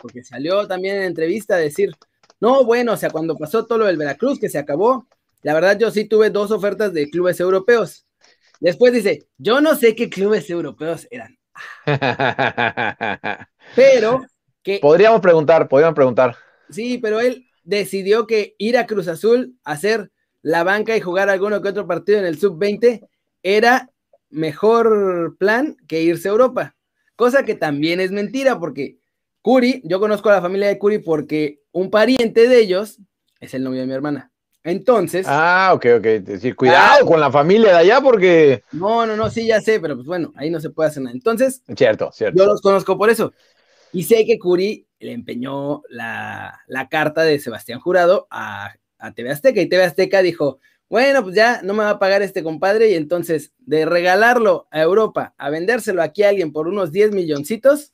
porque 0.00 0.24
salió 0.24 0.66
también 0.66 0.96
en 0.96 1.02
entrevista 1.02 1.56
a 1.56 1.58
decir, 1.58 1.90
no, 2.40 2.64
bueno, 2.64 2.94
o 2.94 2.96
sea, 2.96 3.10
cuando 3.10 3.36
pasó 3.36 3.66
todo 3.66 3.76
lo 3.76 3.84
del 3.84 3.98
Veracruz, 3.98 4.40
que 4.40 4.48
se 4.48 4.56
acabó, 4.56 5.06
la 5.42 5.52
verdad 5.52 5.78
yo 5.78 5.90
sí 5.90 6.06
tuve 6.06 6.30
dos 6.30 6.50
ofertas 6.50 6.94
de 6.94 7.10
clubes 7.10 7.40
europeos. 7.40 8.06
Después 8.58 8.94
dice, 8.94 9.28
yo 9.36 9.60
no 9.60 9.74
sé 9.76 9.94
qué 9.94 10.08
clubes 10.08 10.48
europeos 10.48 11.06
eran. 11.10 11.36
Pero 13.76 14.22
Podríamos 14.80 15.20
preguntar, 15.20 15.68
podríamos 15.68 15.94
preguntar. 15.94 16.36
Sí, 16.70 16.98
pero 16.98 17.20
él 17.20 17.46
decidió 17.64 18.26
que 18.26 18.54
ir 18.58 18.76
a 18.76 18.86
Cruz 18.86 19.08
Azul, 19.08 19.56
hacer 19.64 20.10
la 20.42 20.64
banca 20.64 20.96
y 20.96 21.00
jugar 21.00 21.30
alguno 21.30 21.60
que 21.60 21.68
otro 21.68 21.86
partido 21.86 22.18
en 22.18 22.26
el 22.26 22.38
sub-20 22.38 23.06
era 23.42 23.90
mejor 24.30 25.36
plan 25.38 25.76
que 25.86 26.02
irse 26.02 26.28
a 26.28 26.32
Europa. 26.32 26.76
Cosa 27.16 27.44
que 27.44 27.54
también 27.54 28.00
es 28.00 28.12
mentira, 28.12 28.58
porque 28.58 28.98
Curi, 29.42 29.80
yo 29.84 30.00
conozco 30.00 30.28
a 30.28 30.34
la 30.34 30.42
familia 30.42 30.68
de 30.68 30.78
Curi 30.78 30.98
porque 30.98 31.62
un 31.72 31.90
pariente 31.90 32.48
de 32.48 32.58
ellos 32.58 32.98
es 33.40 33.54
el 33.54 33.64
novio 33.64 33.80
de 33.80 33.86
mi 33.86 33.94
hermana. 33.94 34.30
Entonces. 34.64 35.26
Ah, 35.28 35.70
ok, 35.74 35.86
ok. 35.98 36.04
Decir, 36.22 36.54
cuidado 36.54 36.98
ah. 37.02 37.06
con 37.06 37.20
la 37.20 37.30
familia 37.30 37.70
de 37.70 37.78
allá 37.78 38.00
porque. 38.00 38.62
No, 38.72 39.06
no, 39.06 39.16
no, 39.16 39.30
sí, 39.30 39.46
ya 39.46 39.60
sé, 39.60 39.80
pero 39.80 39.94
pues 39.94 40.06
bueno, 40.06 40.32
ahí 40.36 40.50
no 40.50 40.60
se 40.60 40.70
puede 40.70 40.90
hacer 40.90 41.02
nada. 41.02 41.14
Entonces. 41.14 41.62
Cierto, 41.76 42.10
cierto. 42.12 42.38
Yo 42.38 42.46
los 42.46 42.60
conozco 42.60 42.98
por 42.98 43.08
eso. 43.08 43.32
Y 43.92 44.04
sé 44.04 44.24
que 44.26 44.38
Curi 44.38 44.86
le 45.00 45.12
empeñó 45.12 45.82
la, 45.88 46.60
carta 46.90 47.22
de 47.22 47.38
Sebastián 47.38 47.80
Jurado 47.80 48.26
a, 48.30 48.74
a 48.98 49.12
TV 49.14 49.30
Azteca 49.30 49.60
y 49.60 49.68
TV 49.68 49.84
Azteca 49.84 50.22
dijo: 50.22 50.60
Bueno, 50.88 51.22
pues 51.22 51.34
ya 51.34 51.60
no 51.62 51.74
me 51.74 51.84
va 51.84 51.90
a 51.90 51.98
pagar 51.98 52.22
este 52.22 52.42
compadre. 52.42 52.90
Y 52.90 52.94
entonces, 52.94 53.52
de 53.58 53.84
regalarlo 53.86 54.68
a 54.70 54.80
Europa 54.82 55.34
a 55.38 55.50
vendérselo 55.50 56.02
aquí 56.02 56.22
a 56.22 56.30
alguien 56.30 56.52
por 56.52 56.68
unos 56.68 56.92
10 56.92 57.12
milloncitos, 57.12 57.92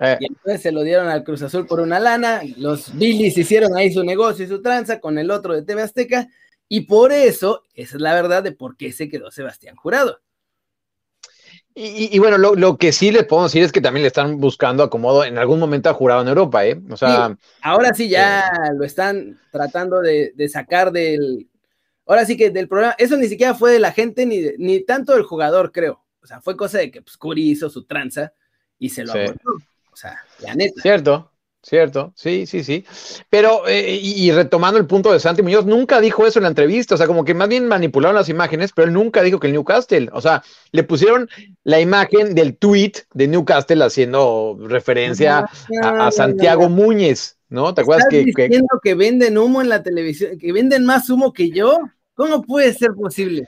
eh. 0.00 0.16
Y 0.20 0.26
entonces 0.26 0.62
se 0.62 0.72
lo 0.72 0.82
dieron 0.82 1.08
al 1.08 1.22
Cruz 1.22 1.42
Azul 1.42 1.66
por 1.66 1.80
una 1.80 2.00
lana, 2.00 2.42
los 2.56 2.96
Billys 2.96 3.36
hicieron 3.36 3.76
ahí 3.76 3.92
su 3.92 4.02
negocio 4.02 4.44
y 4.44 4.48
su 4.48 4.62
tranza 4.62 5.00
con 5.00 5.18
el 5.18 5.30
otro 5.30 5.54
de 5.54 5.62
TV 5.62 5.82
Azteca, 5.82 6.28
y 6.68 6.82
por 6.82 7.12
eso, 7.12 7.62
esa 7.74 7.96
es 7.96 8.02
la 8.02 8.14
verdad 8.14 8.42
de 8.42 8.52
por 8.52 8.76
qué 8.76 8.92
se 8.92 9.08
quedó 9.08 9.30
Sebastián 9.30 9.76
Jurado. 9.76 10.20
Y, 11.74 12.18
bueno, 12.18 12.36
lo, 12.36 12.76
que 12.76 12.92
sí 12.92 13.10
les 13.10 13.24
puedo 13.24 13.44
decir 13.44 13.62
es 13.62 13.72
que 13.72 13.80
también 13.80 14.02
le 14.02 14.08
están 14.08 14.38
buscando 14.38 14.82
acomodo 14.82 15.24
en 15.24 15.38
algún 15.38 15.58
momento 15.58 15.88
a 15.88 15.94
jurado 15.94 16.20
en 16.20 16.28
Europa, 16.28 16.66
¿eh? 16.66 16.78
O 16.90 16.96
sea. 16.98 17.34
ahora 17.62 17.94
sí 17.94 18.10
ya 18.10 18.40
eh, 18.40 18.74
lo 18.74 18.84
están 18.84 19.40
tratando 19.50 20.00
de, 20.00 20.48
sacar 20.50 20.92
del. 20.92 21.48
Ahora 22.06 22.26
sí 22.26 22.36
que 22.36 22.50
del 22.50 22.68
programa. 22.68 22.94
Eso 22.98 23.16
ni 23.16 23.26
siquiera 23.26 23.54
fue 23.54 23.72
de 23.72 23.78
la 23.78 23.92
gente 23.92 24.26
ni, 24.26 24.42
ni 24.58 24.80
tanto 24.80 25.14
del 25.14 25.22
jugador, 25.22 25.72
creo. 25.72 26.04
O 26.22 26.26
sea, 26.26 26.42
fue 26.42 26.56
cosa 26.56 26.78
de 26.78 26.90
que 26.90 27.00
pues, 27.00 27.16
Curi 27.16 27.50
hizo 27.50 27.70
su 27.70 27.84
tranza 27.84 28.34
y 28.78 28.90
se 28.90 29.04
lo 29.04 29.12
sí. 29.14 29.20
O 29.92 29.96
sea, 29.96 30.18
la 30.40 30.54
neta. 30.54 30.82
Cierto, 30.82 31.31
cierto, 31.62 32.12
sí, 32.16 32.46
sí, 32.46 32.64
sí. 32.64 32.84
Pero, 33.30 33.66
eh, 33.68 33.98
y, 34.02 34.30
retomando 34.32 34.78
el 34.78 34.86
punto 34.86 35.12
de 35.12 35.20
Santi 35.20 35.42
Muñoz, 35.42 35.64
nunca 35.64 36.00
dijo 36.00 36.26
eso 36.26 36.38
en 36.38 36.44
la 36.44 36.48
entrevista, 36.48 36.94
o 36.94 36.98
sea, 36.98 37.06
como 37.06 37.24
que 37.24 37.34
más 37.34 37.48
bien 37.48 37.68
manipularon 37.68 38.16
las 38.16 38.28
imágenes, 38.28 38.72
pero 38.74 38.88
él 38.88 38.94
nunca 38.94 39.22
dijo 39.22 39.38
que 39.40 39.46
el 39.46 39.52
Newcastle, 39.52 40.10
o 40.12 40.20
sea, 40.20 40.42
le 40.72 40.82
pusieron 40.82 41.28
la 41.64 41.80
imagen 41.80 42.34
del 42.34 42.56
tweet 42.56 42.92
de 43.14 43.28
Newcastle 43.28 43.84
haciendo 43.84 44.58
referencia 44.60 45.48
a, 45.82 46.10
Santiago 46.10 46.68
Muñez, 46.68 47.38
¿no? 47.48 47.72
¿Te 47.74 47.82
acuerdas 47.82 48.06
que, 48.10 48.24
diciendo 48.24 48.80
que 48.82 48.94
venden 48.94 49.38
humo 49.38 49.62
en 49.62 49.68
la 49.68 49.82
televisión, 49.82 50.38
que 50.38 50.52
venden 50.52 50.84
más 50.84 51.08
humo 51.10 51.32
que 51.32 51.50
yo? 51.50 51.78
¿Cómo 52.14 52.42
puede 52.42 52.74
ser 52.74 52.92
posible? 52.92 53.46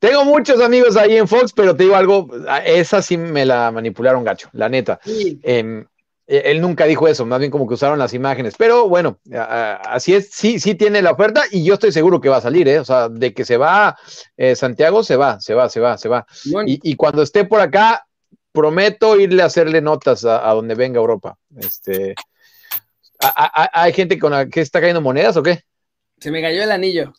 Tengo 0.00 0.24
muchos 0.24 0.60
amigos 0.62 0.96
ahí 0.96 1.16
en 1.16 1.28
Fox, 1.28 1.52
pero 1.52 1.76
te 1.76 1.82
digo 1.84 1.94
algo, 1.94 2.28
esa 2.64 3.02
sí 3.02 3.18
me 3.18 3.44
la 3.44 3.70
manipularon 3.70 4.24
gacho, 4.24 4.48
la 4.54 4.70
neta. 4.70 4.98
Em, 5.42 5.80
e, 5.80 5.86
él 6.30 6.60
nunca 6.60 6.84
dijo 6.84 7.08
eso, 7.08 7.26
más 7.26 7.40
bien 7.40 7.50
como 7.50 7.66
que 7.66 7.74
usaron 7.74 7.98
las 7.98 8.14
imágenes, 8.14 8.54
pero 8.56 8.88
bueno, 8.88 9.18
así 9.32 10.14
es, 10.14 10.30
sí, 10.30 10.60
sí 10.60 10.76
tiene 10.76 11.02
la 11.02 11.10
oferta 11.10 11.42
y 11.50 11.64
yo 11.64 11.74
estoy 11.74 11.90
seguro 11.90 12.20
que 12.20 12.28
va 12.28 12.36
a 12.36 12.40
salir, 12.40 12.68
¿eh? 12.68 12.78
O 12.78 12.84
sea, 12.84 13.08
de 13.08 13.34
que 13.34 13.44
se 13.44 13.56
va 13.56 13.98
eh, 14.36 14.54
Santiago, 14.54 15.02
se 15.02 15.16
va, 15.16 15.40
se 15.40 15.54
va, 15.54 15.68
se 15.68 15.80
va, 15.80 15.98
se 15.98 16.08
va. 16.08 16.24
Y, 16.66 16.94
cuando 16.94 17.22
esté 17.22 17.44
por 17.44 17.60
acá, 17.60 18.06
prometo 18.52 19.18
irle 19.18 19.42
a 19.42 19.46
hacerle 19.46 19.80
notas 19.80 20.24
a, 20.24 20.48
donde 20.50 20.76
venga 20.76 21.00
Europa. 21.00 21.36
Este, 21.56 22.14
¿Hay 23.18 23.92
gente 23.92 24.16
con 24.16 24.30
la 24.30 24.48
que 24.48 24.60
está 24.60 24.80
cayendo 24.80 25.00
monedas 25.00 25.36
o 25.36 25.42
qué? 25.42 25.64
Se 26.18 26.30
me 26.30 26.40
cayó 26.40 26.62
el 26.62 26.70
anillo. 26.70 27.12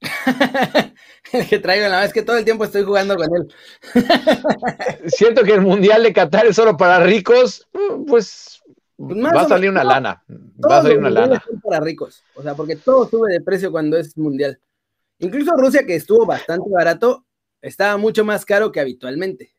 el 1.32 1.46
que 1.48 1.58
traigo 1.58 1.88
la 1.88 2.00
vez 2.00 2.12
que 2.12 2.22
todo 2.22 2.36
el 2.36 2.44
tiempo 2.44 2.64
estoy 2.64 2.82
jugando 2.82 3.16
con 3.16 3.28
él. 3.34 3.54
Siento 5.06 5.42
que 5.42 5.52
el 5.52 5.60
Mundial 5.60 6.02
de 6.02 6.12
Qatar 6.12 6.46
es 6.46 6.56
solo 6.56 6.76
para 6.76 7.00
ricos, 7.00 7.68
pues, 8.06 8.62
pues 8.96 9.24
va 9.24 9.42
a 9.42 9.48
salir 9.48 9.70
una 9.70 9.84
lana. 9.84 10.22
Va 10.28 10.78
a 10.78 10.82
salir 10.82 10.98
una 10.98 11.10
lana. 11.10 11.42
Para 11.62 11.80
ricos, 11.80 12.22
o 12.34 12.42
sea, 12.42 12.54
porque 12.54 12.76
todo 12.76 13.08
sube 13.08 13.32
de 13.32 13.40
precio 13.40 13.70
cuando 13.70 13.96
es 13.96 14.16
Mundial. 14.16 14.60
Incluso 15.18 15.56
Rusia, 15.56 15.84
que 15.84 15.96
estuvo 15.96 16.24
bastante 16.24 16.68
barato, 16.70 17.26
estaba 17.60 17.96
mucho 17.96 18.24
más 18.24 18.44
caro 18.44 18.72
que 18.72 18.80
habitualmente. 18.80 19.54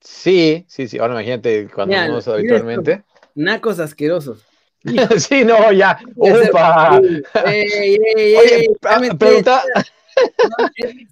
Sí, 0.00 0.64
sí, 0.68 0.88
sí. 0.88 0.98
Ahora 0.98 1.14
imagínate 1.14 1.68
cuando 1.68 1.94
vamos 1.94 2.28
habitualmente. 2.28 3.04
Nacos 3.34 3.78
asquerosos. 3.78 4.44
sí, 5.18 5.44
no, 5.44 5.72
ya. 5.72 5.98
Upa. 6.16 7.00
pregunta. 9.18 9.62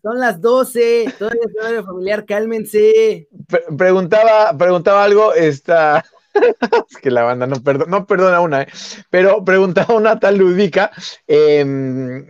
Son 0.03 0.19
las 0.19 0.41
12, 0.41 1.15
todavía 1.19 1.41
es 1.47 1.57
horario 1.57 1.85
familiar, 1.85 2.25
cálmense. 2.25 3.29
preguntaba, 3.77 4.57
preguntaba 4.57 5.05
algo, 5.05 5.35
esta. 5.35 6.05
es 6.91 6.97
que 6.99 7.11
la 7.11 7.23
banda 7.23 7.47
no, 7.47 7.63
perdona, 7.63 7.91
no 7.91 8.07
perdona 8.07 8.41
una, 8.41 8.63
¿eh? 8.63 8.69
pero 9.11 9.45
preguntaba 9.45 9.95
una 9.95 10.19
tal 10.19 10.37
Ludvica. 10.37 10.91
Em, 11.27 12.27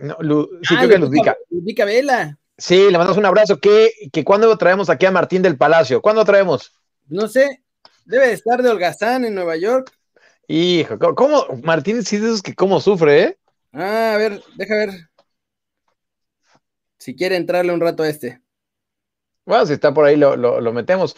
sí, 0.63 0.75
creo 0.75 0.89
que 0.89 0.97
Ludvica. 0.97 1.37
Ludvica 1.49 1.85
Vela. 1.85 2.37
Sí, 2.57 2.77
le 2.91 2.97
mandamos 2.97 3.17
un 3.17 3.25
abrazo. 3.25 3.59
¿Qué, 3.59 3.91
que 4.11 4.23
¿Cuándo 4.23 4.55
traemos 4.57 4.89
aquí 4.89 5.05
a 5.05 5.11
Martín 5.11 5.41
del 5.41 5.57
Palacio? 5.57 6.01
¿Cuándo 6.01 6.23
traemos? 6.25 6.71
No 7.07 7.27
sé, 7.27 7.63
debe 8.05 8.31
estar 8.31 8.61
de 8.61 8.69
holgazán 8.69 9.25
en 9.25 9.35
Nueva 9.35 9.57
York. 9.57 9.91
Hijo, 10.47 10.97
¿cómo? 11.15 11.45
Martín 11.63 12.03
sí 12.03 12.17
dices 12.17 12.41
que 12.41 12.53
cómo 12.53 12.79
sufre, 12.79 13.21
¿eh? 13.21 13.37
Ah, 13.73 14.13
a 14.13 14.17
ver, 14.17 14.43
deja 14.55 14.75
ver. 14.75 14.89
Si 17.01 17.15
quiere 17.15 17.35
entrarle 17.35 17.73
un 17.73 17.81
rato 17.81 18.03
a 18.03 18.09
este. 18.09 18.41
Bueno, 19.43 19.65
si 19.65 19.73
está 19.73 19.91
por 19.91 20.05
ahí, 20.05 20.17
lo, 20.17 20.71
metemos. 20.71 21.15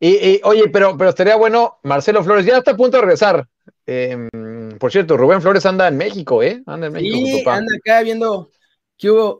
Y, 0.00 0.40
oye, 0.44 0.68
pero, 0.72 0.96
pero 0.96 1.10
estaría 1.10 1.36
bueno, 1.36 1.78
Marcelo 1.82 2.24
Flores, 2.24 2.46
ya 2.46 2.56
está 2.56 2.70
a 2.70 2.76
punto 2.76 2.96
de 2.96 3.02
regresar. 3.02 3.46
Em, 3.84 4.30
por 4.78 4.90
cierto, 4.90 5.18
Rubén 5.18 5.42
Flores 5.42 5.66
anda 5.66 5.88
en 5.88 5.98
México, 5.98 6.42
¿eh? 6.42 6.62
Anda 6.64 6.86
en 6.86 6.92
México. 6.94 7.16
Sí, 7.16 7.44
anda 7.46 7.74
acá 7.76 8.00
viendo 8.00 8.50
que 8.96 9.10
hubo. 9.10 9.38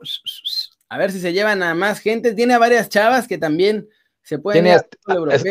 A 0.87 0.99
ver 0.99 1.11
si 1.11 1.19
se 1.19 1.33
llevan 1.33 1.63
a 1.63 1.73
más 1.73 1.99
gente. 1.99 2.35
Tiene 2.35 2.53
a 2.53 2.59
varias 2.59 2.89
chavas 2.89 3.27
que 3.27 3.39
también 3.39 3.89
se 4.21 4.37
Tiene 4.37 4.77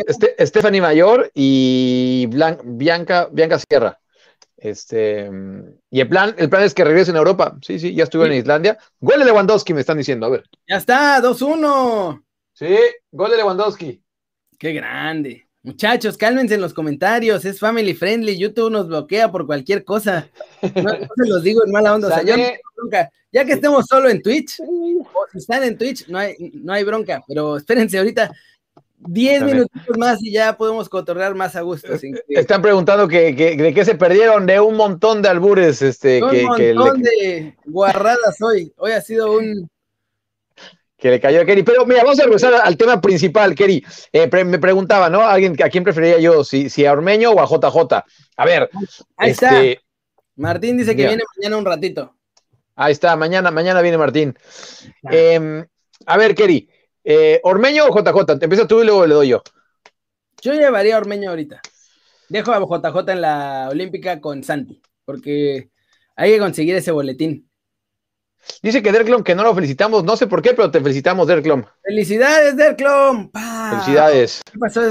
este, 0.07 0.47
Stephanie 0.47 0.79
Mayor 0.79 1.29
y 1.33 2.29
Bianca, 2.63 3.27
Bianca 3.33 3.59
Sierra. 3.59 3.99
Este, 4.57 5.29
y 5.91 5.99
el 5.99 6.09
plan, 6.09 6.35
el 6.37 6.49
plan 6.49 6.63
es 6.63 6.73
que 6.73 6.83
regresen 6.83 7.15
a 7.15 7.19
Europa. 7.19 7.57
Sí, 7.61 7.79
sí, 7.79 7.93
ya 7.93 8.03
estuve 8.03 8.25
en 8.25 8.33
Islandia. 8.33 8.77
Gol 8.99 9.19
de 9.19 9.25
Lewandowski, 9.25 9.73
me 9.73 9.81
están 9.81 9.97
diciendo. 9.97 10.25
A 10.25 10.29
ver. 10.29 10.43
Ya 10.67 10.77
está, 10.77 11.21
2-1. 11.21 12.23
Sí, 12.53 12.75
gol 13.11 13.31
de 13.31 13.37
Lewandowski. 13.37 14.01
Qué 14.57 14.73
grande. 14.73 15.47
Muchachos, 15.67 16.17
cálmense 16.17 16.55
en 16.55 16.61
los 16.61 16.73
comentarios, 16.73 17.43
es 17.43 17.59
family 17.59 17.93
friendly, 17.93 18.37
YouTube 18.37 18.71
nos 18.71 18.87
bloquea 18.87 19.29
por 19.29 19.45
cualquier 19.45 19.83
cosa. 19.83 20.29
No, 20.61 20.91
se 20.91 21.29
los 21.29 21.43
digo 21.43 21.61
en 21.65 21.71
mala 21.71 21.93
onda. 21.93 22.23
ya 22.23 23.45
que 23.45 23.51
estemos 23.51 23.85
solo 23.85 24.07
en 24.09 24.21
Twitch, 24.21 24.61
o 24.61 25.05
si 25.31 25.39
están 25.39 25.63
en 25.63 25.77
Twitch, 25.77 26.07
no 26.07 26.19
hay, 26.19 26.35
no 26.53 26.71
hay 26.71 26.85
bronca, 26.85 27.21
pero 27.27 27.57
espérense 27.57 27.97
ahorita, 27.97 28.31
Diez 28.99 29.43
minutos 29.43 29.69
más 29.97 30.21
y 30.23 30.31
ya 30.31 30.57
podemos 30.57 30.89
cotorrear 30.89 31.35
más 31.35 31.55
a 31.55 31.61
gusto. 31.61 31.93
Están 32.27 32.61
preguntando 32.61 33.07
que, 33.07 33.31
de 33.31 33.73
qué 33.73 33.85
se 33.85 33.95
perdieron, 33.95 34.47
de 34.47 34.59
un 34.59 34.75
montón 34.75 35.21
de 35.21 35.29
albures. 35.29 35.81
Este, 35.81 36.21
un 36.23 36.45
montón 36.45 37.03
de 37.03 37.55
guarradas 37.65 38.41
hoy. 38.41 38.73
Hoy 38.77 38.91
ha 38.91 39.01
sido 39.01 39.31
un... 39.37 39.69
Que 40.97 41.11
le 41.11 41.19
cayó 41.19 41.41
a 41.41 41.45
Kerry. 41.45 41.61
Pero 41.61 41.85
mira, 41.85 42.03
vamos 42.03 42.19
a 42.19 42.23
regresar 42.23 42.55
al 42.55 42.75
tema 42.75 42.99
principal, 42.99 43.53
Kerry. 43.53 43.85
Eh, 44.11 44.27
me 44.43 44.57
preguntaba, 44.57 45.11
¿no? 45.11 45.21
Alguien, 45.21 45.55
¿A 45.63 45.69
quién 45.69 45.83
preferiría 45.83 46.17
yo? 46.17 46.43
Si, 46.43 46.71
si 46.71 46.85
a 46.87 46.91
Ormeño 46.91 47.31
o 47.31 47.39
a 47.39 47.45
JJ. 47.45 48.03
A 48.35 48.45
ver. 48.45 48.67
Ahí 49.15 49.29
está. 49.29 49.63
Este, 49.63 49.81
Martín 50.35 50.75
dice 50.75 50.95
que 50.95 51.05
viene 51.05 51.23
mañana 51.37 51.57
un 51.57 51.65
ratito. 51.65 52.15
Ahí 52.75 52.93
está, 52.93 53.15
mañana, 53.15 53.51
mañana 53.51 53.81
viene 53.81 53.97
Martín. 53.99 54.35
Em, 55.03 55.63
a 56.07 56.17
ver, 56.17 56.33
Kerry. 56.33 56.67
Eh, 57.09 57.39
¿Ormeño 57.43 57.85
o 57.85 57.97
JJ? 57.97 58.37
Te 58.37 58.45
empieza 58.45 58.67
tú 58.67 58.81
y 58.81 58.85
luego 58.85 59.07
le 59.07 59.15
doy 59.15 59.29
yo. 59.29 59.41
Yo 60.41 60.51
llevaría 60.51 60.95
a 60.95 60.97
Ormeño 60.97 61.29
ahorita. 61.29 61.61
Dejo 62.27 62.51
a 62.51 62.59
JJ 62.59 63.13
en 63.13 63.21
la 63.21 63.69
Olímpica 63.71 64.19
con 64.19 64.43
Santi, 64.43 64.81
porque 65.05 65.69
hay 66.17 66.31
que 66.33 66.39
conseguir 66.39 66.75
ese 66.75 66.91
boletín. 66.91 67.49
Dice 68.61 68.83
que 68.83 68.91
Derklom, 68.91 69.23
que 69.23 69.35
no 69.35 69.43
lo 69.43 69.55
felicitamos, 69.55 70.03
no 70.03 70.17
sé 70.17 70.27
por 70.27 70.41
qué, 70.41 70.53
pero 70.53 70.69
te 70.69 70.81
felicitamos, 70.81 71.27
Derklom. 71.27 71.63
¡Felicidades, 71.81 72.57
Derklom! 72.57 73.31
¡Felicidades! 73.69 74.41
¿Qué 74.51 74.59
pasó? 74.59 74.81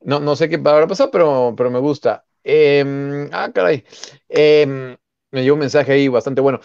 No, 0.00 0.20
no 0.20 0.34
sé 0.34 0.48
qué 0.48 0.54
habrá 0.56 0.86
pasado, 0.86 1.10
pero, 1.10 1.52
pero 1.54 1.70
me 1.70 1.78
gusta. 1.78 2.24
Em, 2.42 3.28
ah, 3.34 3.50
caray. 3.54 3.84
Em, 4.30 4.96
me 5.30 5.42
dio 5.42 5.52
un 5.52 5.60
mensaje 5.60 5.92
ahí 5.92 6.08
bastante 6.08 6.40
bueno. 6.40 6.58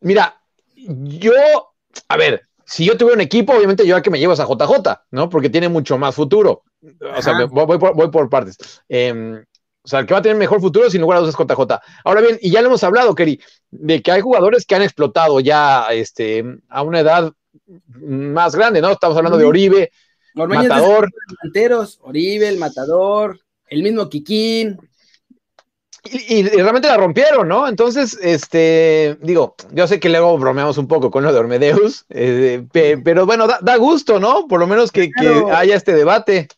Mira, 0.00 0.40
yo, 0.74 1.32
a 2.08 2.16
ver, 2.16 2.40
si 2.66 2.84
yo 2.84 2.96
tuviera 2.96 3.14
un 3.14 3.20
equipo, 3.20 3.54
obviamente 3.54 3.86
yo 3.86 3.96
a 3.96 4.02
que 4.02 4.10
me 4.10 4.18
llevas 4.18 4.40
a 4.40 4.44
JJ, 4.44 5.04
¿no? 5.12 5.30
Porque 5.30 5.48
tiene 5.48 5.68
mucho 5.68 5.96
más 5.98 6.14
futuro. 6.14 6.64
O 7.16 7.22
sea, 7.22 7.46
voy, 7.46 7.78
por, 7.78 8.28
partes. 8.28 8.56
Em, 8.88 9.36
o 9.36 9.88
sea, 9.88 10.00
el 10.00 10.06
que 10.06 10.14
va 10.14 10.18
a 10.18 10.22
tener 10.22 10.36
mejor 10.36 10.60
futuro 10.60 10.90
sin 10.90 11.00
lugar 11.00 11.18
a 11.18 11.20
dudas 11.20 11.36
es 11.38 11.46
JJ. 11.46 11.80
Ahora 12.04 12.20
bien, 12.20 12.38
y 12.42 12.50
ya 12.50 12.60
lo 12.60 12.66
hemos 12.66 12.82
hablado, 12.82 13.14
Kerry, 13.14 13.40
de 13.70 14.02
que 14.02 14.10
hay 14.10 14.20
jugadores 14.20 14.66
que 14.66 14.74
han 14.74 14.82
explotado 14.82 15.38
ya 15.38 15.86
este, 15.92 16.44
a 16.68 16.82
una 16.82 17.00
edad 17.00 17.32
más 17.86 18.56
grande, 18.56 18.80
¿no? 18.80 18.90
Estamos 18.90 19.16
hablando 19.16 19.38
de 19.38 19.44
Oribe, 19.44 19.92
Matador. 20.34 21.08
Delanteros, 21.40 22.00
Oribe, 22.02 22.48
el 22.48 22.58
Matador, 22.58 23.38
el 23.68 23.84
mismo 23.84 24.08
Kikín. 24.08 24.76
Y, 26.10 26.42
realmente 26.44 26.88
la 26.88 26.96
rompieron, 26.96 27.48
¿no? 27.48 27.68
Entonces, 27.68 28.18
este, 28.22 29.16
digo, 29.20 29.56
yo 29.72 29.86
sé 29.86 30.00
que 30.00 30.08
luego 30.08 30.38
bromeamos 30.38 30.78
un 30.78 30.88
poco 30.88 31.10
con 31.10 31.24
lo 31.24 31.32
de 31.32 31.38
Ormedeus, 31.38 32.04
eh, 32.08 32.66
pero 32.72 33.26
bueno, 33.26 33.46
da, 33.46 33.76
gusto, 33.76 34.18
¿no? 34.18 34.46
Por 34.48 34.60
lo 34.60 34.66
menos 34.66 34.92
que, 34.92 35.10
haya 35.52 35.76
este 35.76 35.94
debate. 35.94 36.48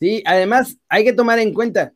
Sí, 0.00 0.22
además 0.26 0.76
hay 0.88 1.04
que 1.04 1.12
tomar 1.12 1.38
en 1.38 1.52
cuenta 1.52 1.92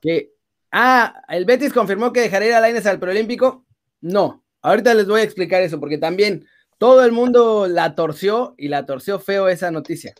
que, 0.00 0.32
ah, 0.70 1.14
el 1.28 1.44
Betis 1.44 1.72
confirmó 1.72 2.12
que 2.12 2.20
dejaría 2.20 2.48
ir 2.48 2.54
a 2.54 2.60
Laines 2.60 2.86
al 2.86 2.98
preolímpico. 2.98 3.64
No, 4.00 4.44
ahorita 4.62 4.94
les 4.94 5.06
voy 5.06 5.20
a 5.20 5.24
explicar 5.24 5.62
eso, 5.62 5.80
porque 5.80 5.98
también 5.98 6.46
todo 6.78 7.04
el 7.04 7.12
mundo 7.12 7.68
la 7.68 7.94
torció 7.94 8.54
y 8.58 8.68
la 8.68 8.84
torció 8.86 9.18
feo 9.20 9.48
esa 9.48 9.70
noticia. 9.70 10.14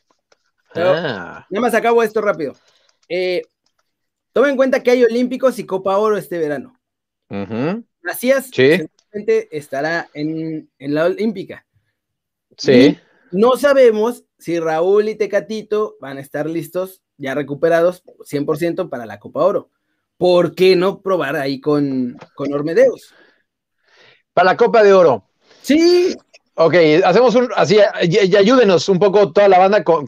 Ah. 0.74 1.46
Nada 1.50 1.60
más 1.60 1.74
acabo 1.74 2.02
esto 2.02 2.20
rápido. 2.20 2.54
Eh, 3.08 3.42
Toma 4.32 4.48
en 4.48 4.56
cuenta 4.56 4.82
que 4.82 4.90
hay 4.90 5.04
Olímpicos 5.04 5.58
y 5.58 5.66
Copa 5.66 5.96
Oro 5.98 6.16
este 6.16 6.38
verano. 6.38 6.78
Macías 8.02 8.50
estará 9.50 10.08
en, 10.14 10.70
la 10.78 11.06
Olímpica. 11.06 11.66
Sí. 12.56 12.98
no 13.30 13.56
sabemos 13.56 14.24
si 14.38 14.58
Raúl 14.58 15.08
y 15.08 15.14
Tecatito 15.14 15.96
van 16.00 16.18
a 16.18 16.20
estar 16.20 16.48
listos, 16.48 17.02
ya 17.16 17.34
recuperados 17.34 18.04
100% 18.04 18.90
para 18.90 19.06
la 19.06 19.18
Copa 19.18 19.44
Oro. 19.44 19.70
¿Por 20.16 20.54
qué 20.54 20.76
no 20.76 21.00
probar 21.00 21.36
ahí 21.36 21.60
con, 21.60 22.16
con 22.34 22.52
Ormedeus? 22.52 23.14
Para 24.32 24.52
la 24.52 24.56
Copa 24.56 24.82
de 24.82 24.92
Oro. 24.92 25.28
Sí, 25.62 26.16
Ok, 26.54 26.74
hacemos 27.04 27.34
un, 27.34 27.48
así, 27.56 27.78
y, 28.02 28.36
ayúdenos 28.36 28.88
un 28.90 28.98
poco 28.98 29.32
toda 29.32 29.48
la 29.48 29.58
banda 29.58 29.82
con, 29.82 30.06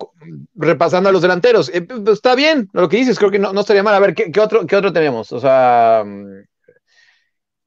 repasando 0.55 1.09
a 1.09 1.13
los 1.13 1.23
delanteros. 1.23 1.71
Eh, 1.73 1.83
pues, 1.83 2.03
está 2.09 2.35
bien 2.35 2.69
lo 2.73 2.89
que 2.89 2.99
dices, 2.99 3.19
creo 3.19 3.31
que 3.31 3.39
no, 3.39 3.53
no 3.53 3.61
estaría 3.61 3.83
mal. 3.83 3.95
A 3.95 4.01
ver, 4.01 4.15
¿qué, 4.15 4.41
otro, 4.41 4.67
¿qué 4.67 4.77
otro 4.77 4.93
tenemos? 4.93 5.33
O 5.33 5.41
sea, 5.41 6.05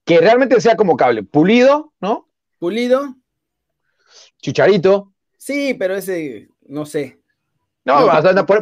que 0.05 0.19
realmente 0.19 0.61
sea 0.61 0.75
como 0.75 0.95
cable. 0.95 1.23
Pulido, 1.23 1.93
¿no? 1.99 2.29
Pulido. 2.59 3.15
Chicharito. 4.41 5.11
Sí, 5.37 5.73
pero 5.73 5.95
ese, 5.95 6.49
no 6.67 6.85
sé. 6.85 7.19
No, 7.83 8.05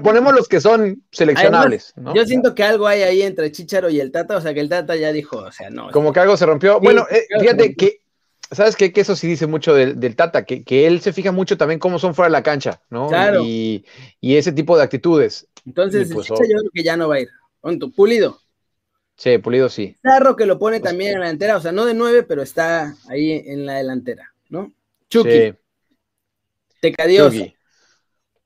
ponemos 0.03 0.33
los 0.35 0.47
que 0.47 0.61
son 0.61 1.03
seleccionables. 1.11 1.93
Yo 2.13 2.25
siento 2.25 2.53
que 2.53 2.63
algo 2.63 2.85
hay 2.85 3.01
ahí 3.01 3.21
entre 3.23 3.51
Chicharo 3.51 3.89
y 3.89 3.99
el 3.99 4.11
Tata, 4.11 4.37
o 4.37 4.41
sea 4.41 4.53
que 4.53 4.59
el 4.59 4.69
Tata 4.69 4.95
ya 4.95 5.11
dijo, 5.11 5.37
o 5.37 5.51
sea, 5.51 5.71
no. 5.71 5.89
Como 5.89 6.13
que 6.13 6.19
algo 6.19 6.37
se 6.37 6.45
rompió. 6.45 6.79
bueno, 6.79 7.07
eh, 7.09 7.25
fíjate 7.39 7.75
que 7.75 8.01
¿Sabes 8.55 8.75
qué? 8.75 8.91
Que 8.91 9.01
eso 9.01 9.15
sí 9.15 9.27
dice 9.27 9.47
mucho 9.47 9.73
del, 9.73 10.15
Tata, 10.15 10.45
que, 10.45 10.87
él 10.87 11.01
se 11.01 11.13
fija 11.13 11.31
mucho 11.31 11.57
también 11.57 11.79
cómo 11.79 11.99
son 11.99 12.15
fuera 12.15 12.27
de 12.27 12.33
la 12.33 12.43
cancha, 12.43 12.81
¿no? 12.89 13.07
Claro. 13.07 13.41
Y, 13.43 13.85
ese 14.21 14.51
tipo 14.51 14.77
de 14.77 14.83
actitudes. 14.83 15.47
Entonces, 15.65 16.09
pues, 16.13 16.27
yo 16.27 16.35
creo 16.35 16.61
que 16.73 16.83
ya 16.83 16.97
no 16.97 17.09
va 17.09 17.15
a 17.15 17.19
ir. 17.21 17.29
Pulido. 17.95 18.39
Sí, 19.15 19.37
Pulido 19.37 19.69
sí. 19.69 19.95
Zarro 20.01 20.35
que 20.35 20.45
lo 20.45 20.59
pone 20.59 20.79
pues 20.79 20.91
también 20.91 21.13
en 21.13 21.19
la 21.19 21.25
delantera, 21.27 21.57
o 21.57 21.61
sea, 21.61 21.71
no 21.71 21.85
de 21.85 21.93
nueve, 21.93 22.23
pero 22.23 22.41
está 22.41 22.95
ahí 23.09 23.43
en 23.45 23.65
la 23.65 23.75
delantera, 23.75 24.33
¿no? 24.49 24.73
Chucky. 25.09 25.29
Sí. 25.29 25.53
Tecadioso. 26.81 27.45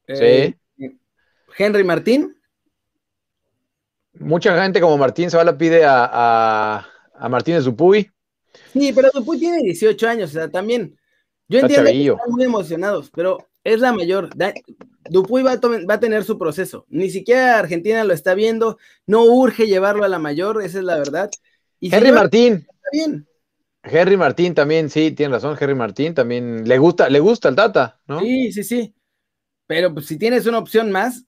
Eh, 0.07 0.55
sí. 0.77 0.99
Henry 1.57 1.83
Martín. 1.83 2.35
Mucha 4.13 4.61
gente 4.61 4.81
como 4.81 4.97
Martín 4.97 5.29
se 5.29 5.37
va 5.37 5.43
la 5.43 5.57
pide 5.57 5.85
a, 5.85 6.09
a, 6.11 6.87
a 7.13 7.29
Martínez 7.29 7.63
Dupuy. 7.63 8.11
Sí, 8.73 8.91
pero 8.93 9.09
Dupuy 9.13 9.39
tiene 9.39 9.59
18 9.63 10.07
años, 10.07 10.29
o 10.31 10.33
sea, 10.33 10.49
también. 10.49 10.97
Yo 11.47 11.59
entiendo 11.59 11.89
que 11.89 12.01
están 12.01 12.31
muy 12.31 12.43
emocionados, 12.43 13.09
pero 13.13 13.49
es 13.63 13.79
la 13.79 13.91
mayor. 13.91 14.29
Dupuy 15.09 15.41
va 15.41 15.53
a, 15.53 15.99
tener 15.99 16.23
su 16.23 16.37
proceso. 16.37 16.85
Ni 16.89 17.09
siquiera 17.09 17.57
Argentina 17.57 18.03
lo 18.03 18.13
está 18.13 18.35
viendo. 18.35 18.77
No 19.07 19.23
urge 19.23 19.65
llevarlo 19.65 20.03
a 20.03 20.09
la 20.09 20.19
mayor, 20.19 20.61
esa 20.61 20.79
es 20.79 20.83
la 20.83 20.97
verdad. 20.97 21.29
Y 21.79 21.93
Henry 21.93 22.11
Martín. 22.11 22.53
Está 22.53 22.89
bien. 22.91 23.27
Henry 23.81 24.17
Martín 24.17 24.53
también, 24.53 24.89
sí, 24.89 25.11
tiene 25.11 25.33
razón. 25.33 25.57
Henry 25.59 25.75
Martín 25.75 26.13
también 26.13 26.67
le 26.67 26.77
gusta, 26.77 27.09
le 27.09 27.19
gusta 27.19 27.49
el 27.49 27.55
Tata, 27.55 27.99
¿no? 28.07 28.19
Sí, 28.19 28.51
sí, 28.51 28.63
sí. 28.63 28.93
Pero 29.65 29.93
pues, 29.93 30.05
si 30.05 30.17
tienes 30.17 30.45
una 30.45 30.59
opción 30.59 30.91
más, 30.91 31.25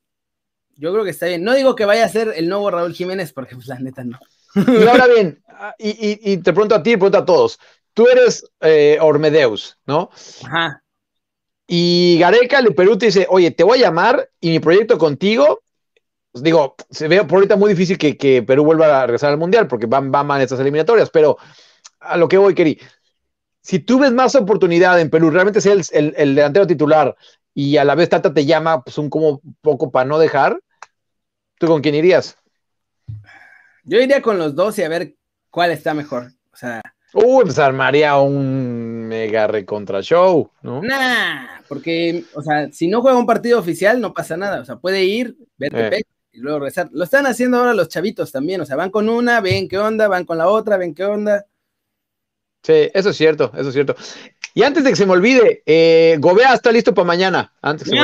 yo 0.75 0.91
creo 0.91 1.03
que 1.03 1.11
está 1.11 1.27
bien. 1.27 1.43
No 1.43 1.53
digo 1.53 1.75
que 1.75 1.85
vaya 1.85 2.05
a 2.05 2.09
ser 2.09 2.33
el 2.35 2.49
nuevo 2.49 2.69
Raúl 2.69 2.93
Jiménez, 2.93 3.33
porque 3.33 3.55
pues 3.55 3.67
la 3.67 3.79
neta 3.79 4.03
no. 4.03 4.19
Y 4.55 4.87
ahora 4.87 5.07
bien, 5.07 5.41
y, 5.77 6.37
te 6.37 6.53
pregunto 6.53 6.75
a 6.75 6.83
ti, 6.83 6.91
pregunto 6.91 7.17
a 7.17 7.25
todos. 7.25 7.59
Tú 7.93 8.07
eres 8.07 8.45
eh, 8.61 8.97
Ormedeus, 9.01 9.77
¿no? 9.85 10.09
Ajá. 10.45 10.81
Y 11.67 12.17
Gareca 12.19 12.61
le 12.61 12.71
Perú 12.71 12.97
te 12.97 13.07
dice, 13.07 13.27
oye, 13.29 13.51
te 13.51 13.63
voy 13.63 13.79
a 13.79 13.83
llamar 13.83 14.29
y 14.41 14.49
mi 14.49 14.59
proyecto 14.59 14.97
contigo, 14.97 15.61
pues 16.31 16.43
digo, 16.43 16.75
se 16.89 17.07
ve 17.07 17.23
por 17.23 17.37
ahorita 17.37 17.55
muy 17.55 17.69
difícil 17.69 17.97
que, 17.97 18.43
Perú 18.43 18.65
vuelva 18.65 19.01
a 19.01 19.05
regresar 19.05 19.31
al 19.31 19.37
Mundial 19.37 19.67
porque 19.67 19.85
van, 19.85 20.11
van 20.11 20.27
mal 20.27 20.41
estas 20.41 20.59
eliminatorias, 20.59 21.09
pero 21.09 21.37
a 22.01 22.17
lo 22.17 22.27
que 22.27 22.37
voy, 22.37 22.55
Keri, 22.55 22.77
si 23.61 23.79
tú 23.79 23.99
ves 23.99 24.11
más 24.11 24.35
oportunidad 24.35 24.99
en 24.99 25.09
Perú, 25.09 25.29
realmente 25.29 25.61
ser 25.61 25.79
el, 25.91 26.35
delantero 26.35 26.67
titular 26.67 27.15
y 27.53 27.77
a 27.77 27.85
la 27.85 27.95
vez 27.95 28.09
Tata 28.09 28.33
te 28.33 28.45
llama, 28.45 28.83
pues 28.83 28.97
un 28.97 29.09
como 29.09 29.41
poco 29.61 29.91
para 29.91 30.05
no 30.05 30.19
dejar, 30.19 30.59
¿tú 31.59 31.67
con 31.67 31.81
quién 31.81 31.95
irías? 31.95 32.37
Yo 33.83 33.99
iría 33.99 34.21
con 34.21 34.37
los 34.37 34.55
dos 34.55 34.77
y 34.79 34.83
a 34.83 34.89
ver 34.89 35.15
cuál 35.49 35.71
está 35.71 35.93
mejor. 35.93 36.31
O 36.51 36.55
sea. 36.55 36.81
Uy, 37.13 37.43
pues 37.43 37.59
armaría 37.59 38.17
un 38.17 39.07
mega 39.07 39.47
recontra 39.47 40.01
show, 40.01 40.49
¿no? 40.61 40.81
Nah, 40.81 41.61
porque, 41.67 42.23
o 42.33 42.41
sea, 42.41 42.71
si 42.71 42.87
no 42.87 43.01
juega 43.01 43.17
un 43.17 43.25
partido 43.25 43.59
oficial, 43.59 43.99
no 43.99 44.13
pasa 44.13 44.37
nada. 44.37 44.61
O 44.61 44.65
sea, 44.65 44.77
puede 44.77 45.03
ir, 45.03 45.35
ver 45.57 45.75
eh. 45.75 46.01
y 46.31 46.39
luego 46.39 46.59
regresar. 46.59 46.89
Lo 46.93 47.03
están 47.03 47.25
haciendo 47.25 47.57
ahora 47.57 47.73
los 47.73 47.89
chavitos 47.89 48.31
también. 48.31 48.61
O 48.61 48.65
sea, 48.65 48.77
van 48.77 48.91
con 48.91 49.09
una, 49.09 49.41
ven 49.41 49.67
qué 49.67 49.77
onda, 49.77 50.07
van 50.07 50.25
con 50.25 50.37
la 50.37 50.47
otra, 50.47 50.77
ven 50.77 50.95
qué 50.95 51.03
onda. 51.03 51.45
Sí, 52.63 52.89
eso 52.93 53.09
es 53.09 53.17
cierto, 53.17 53.51
eso 53.55 53.69
es 53.69 53.73
cierto. 53.73 53.95
Y 54.53 54.63
antes 54.63 54.83
de 54.83 54.89
que 54.89 54.95
se 54.95 55.05
me 55.05 55.13
olvide, 55.13 55.63
eh, 55.65 56.17
Gobea 56.19 56.53
está 56.53 56.71
listo 56.71 56.93
para 56.93 57.05
mañana. 57.05 57.53
Antes 57.61 57.89
que 57.89 57.97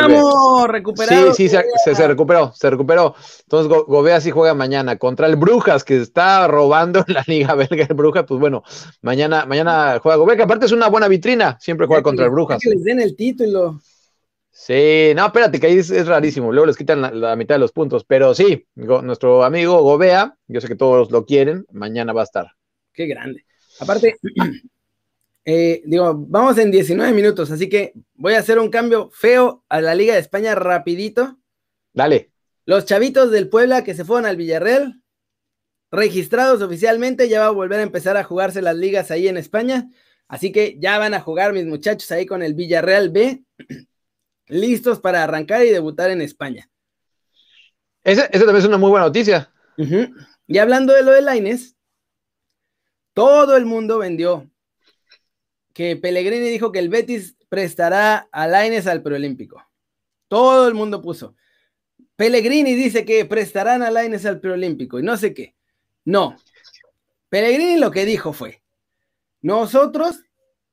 recuperado. 0.67 1.33
Sí, 1.33 1.49
sí, 1.49 1.57
se, 1.93 2.07
recuperó, 2.07 2.53
se 2.53 2.69
recuperó. 2.69 3.15
Entonces 3.41 3.69
Gobea 3.87 4.21
sí 4.21 4.31
juega 4.31 4.53
mañana 4.53 4.97
contra 4.97 5.27
el 5.27 5.35
Brujas, 5.35 5.83
que 5.83 5.97
está 5.97 6.47
robando 6.47 7.03
la 7.07 7.23
Liga 7.27 7.53
Belga 7.55 7.85
el 7.89 7.95
Brujas. 7.95 8.25
Pues 8.27 8.39
bueno, 8.39 8.63
mañana, 9.01 9.45
mañana 9.45 9.99
juega 10.01 10.17
Gobea, 10.17 10.37
que 10.37 10.43
aparte 10.43 10.65
es 10.65 10.71
una 10.71 10.87
buena 10.87 11.07
vitrina, 11.07 11.57
siempre 11.59 11.87
juega 11.87 12.03
contra 12.03 12.25
el 12.25 12.31
Brujas. 12.31 12.61
Que 12.61 12.69
les 12.69 12.83
den 12.83 13.01
el 13.01 13.15
título. 13.15 13.79
Sí, 14.59 15.13
no, 15.15 15.27
espérate, 15.27 15.59
que 15.59 15.67
ahí 15.67 15.77
es, 15.77 16.07
rarísimo. 16.07 16.51
Luego 16.51 16.65
les 16.65 16.77
quitan 16.77 17.21
la, 17.21 17.35
mitad 17.35 17.55
de 17.55 17.59
los 17.59 17.71
puntos. 17.71 18.03
Pero 18.05 18.33
sí, 18.33 18.65
nuestro 18.75 19.43
amigo 19.43 19.81
Gobea, 19.83 20.35
yo 20.47 20.61
sé 20.61 20.67
que 20.67 20.75
todos 20.75 21.11
lo 21.11 21.25
quieren, 21.25 21.65
mañana 21.71 22.11
va 22.11 22.21
a 22.21 22.23
estar. 22.23 22.47
Qué 22.91 23.05
grande. 23.05 23.45
Aparte, 23.79 24.15
Eh, 25.49 25.81
digo, 25.85 26.13
vamos 26.13 26.57
en 26.57 26.71
19 26.71 27.13
minutos, 27.13 27.49
así 27.51 27.69
que 27.69 27.93
voy 28.15 28.33
a 28.33 28.39
hacer 28.39 28.59
un 28.59 28.69
cambio 28.69 29.09
feo 29.13 29.63
a 29.69 29.79
la 29.79 29.95
Liga 29.95 30.13
de 30.13 30.19
España 30.19 30.55
rapidito. 30.55 31.39
Dale. 31.93 32.33
Los 32.65 32.83
chavitos 32.83 33.31
del 33.31 33.47
Puebla 33.47 33.85
que 33.85 33.93
se 33.93 34.03
fueron 34.03 34.25
al 34.25 34.35
Villarreal, 34.35 35.01
registrados 35.89 36.61
oficialmente, 36.61 37.29
ya 37.29 37.39
va 37.39 37.45
a 37.45 37.51
volver 37.51 37.79
a 37.79 37.83
empezar 37.83 38.17
a 38.17 38.25
jugarse 38.25 38.61
las 38.61 38.75
ligas 38.75 39.09
ahí 39.09 39.29
en 39.29 39.37
España. 39.37 39.89
Así 40.27 40.51
que 40.51 40.75
ya 40.81 40.99
van 40.99 41.13
a 41.13 41.21
jugar 41.21 41.53
mis 41.53 41.65
muchachos 41.65 42.11
ahí 42.11 42.25
con 42.25 42.43
el 42.43 42.53
Villarreal 42.53 43.09
B, 43.09 43.45
listos 44.47 44.99
para 44.99 45.23
arrancar 45.23 45.65
y 45.65 45.69
debutar 45.69 46.11
en 46.11 46.19
España. 46.19 46.69
Esa, 48.03 48.29
también 48.29 48.57
es 48.57 48.65
una 48.65 48.77
muy 48.77 48.89
buena 48.89 49.05
noticia. 49.05 49.53
Y 50.45 50.57
hablando 50.57 50.91
de 50.91 51.03
lo 51.03 51.11
de 51.11 51.21
Laines, 51.21 51.77
todo 53.13 53.55
el 53.55 53.65
mundo 53.65 53.99
vendió 53.99 54.51
que 55.77 55.95
Pellegrini 55.95 56.49
dijo 56.49 56.71
que 56.71 56.79
el 56.79 56.89
Betis 56.89 57.37
prestará 57.49 58.27
a 58.31 58.47
Laines 58.47 58.87
al 58.87 59.03
preolímpico. 59.03 59.63
Todo 60.27 60.67
el 60.67 60.73
mundo 60.73 61.03
puso. 61.03 61.35
Pellegrini 62.15 62.73
dice 62.73 63.05
que 63.05 63.23
prestarán 63.25 63.83
a 63.83 63.91
Laines 63.91 64.25
al 64.25 64.39
preolímpico 64.39 64.97
y 64.97 65.03
no 65.03 65.17
sé 65.17 65.35
qué. 65.35 65.55
No. 66.03 66.35
Pellegrini 67.29 67.77
lo 67.77 67.91
que 67.91 68.05
dijo 68.05 68.33
fue, 68.33 68.63
nosotros 69.41 70.21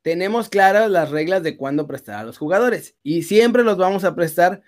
tenemos 0.00 0.48
claras 0.48 0.90
las 0.90 1.10
reglas 1.10 1.42
de 1.42 1.58
cuándo 1.58 1.86
prestar 1.86 2.20
a 2.20 2.24
los 2.24 2.38
jugadores 2.38 2.96
y 3.02 3.24
siempre 3.24 3.62
los 3.62 3.76
vamos 3.76 4.04
a 4.04 4.14
prestar 4.14 4.62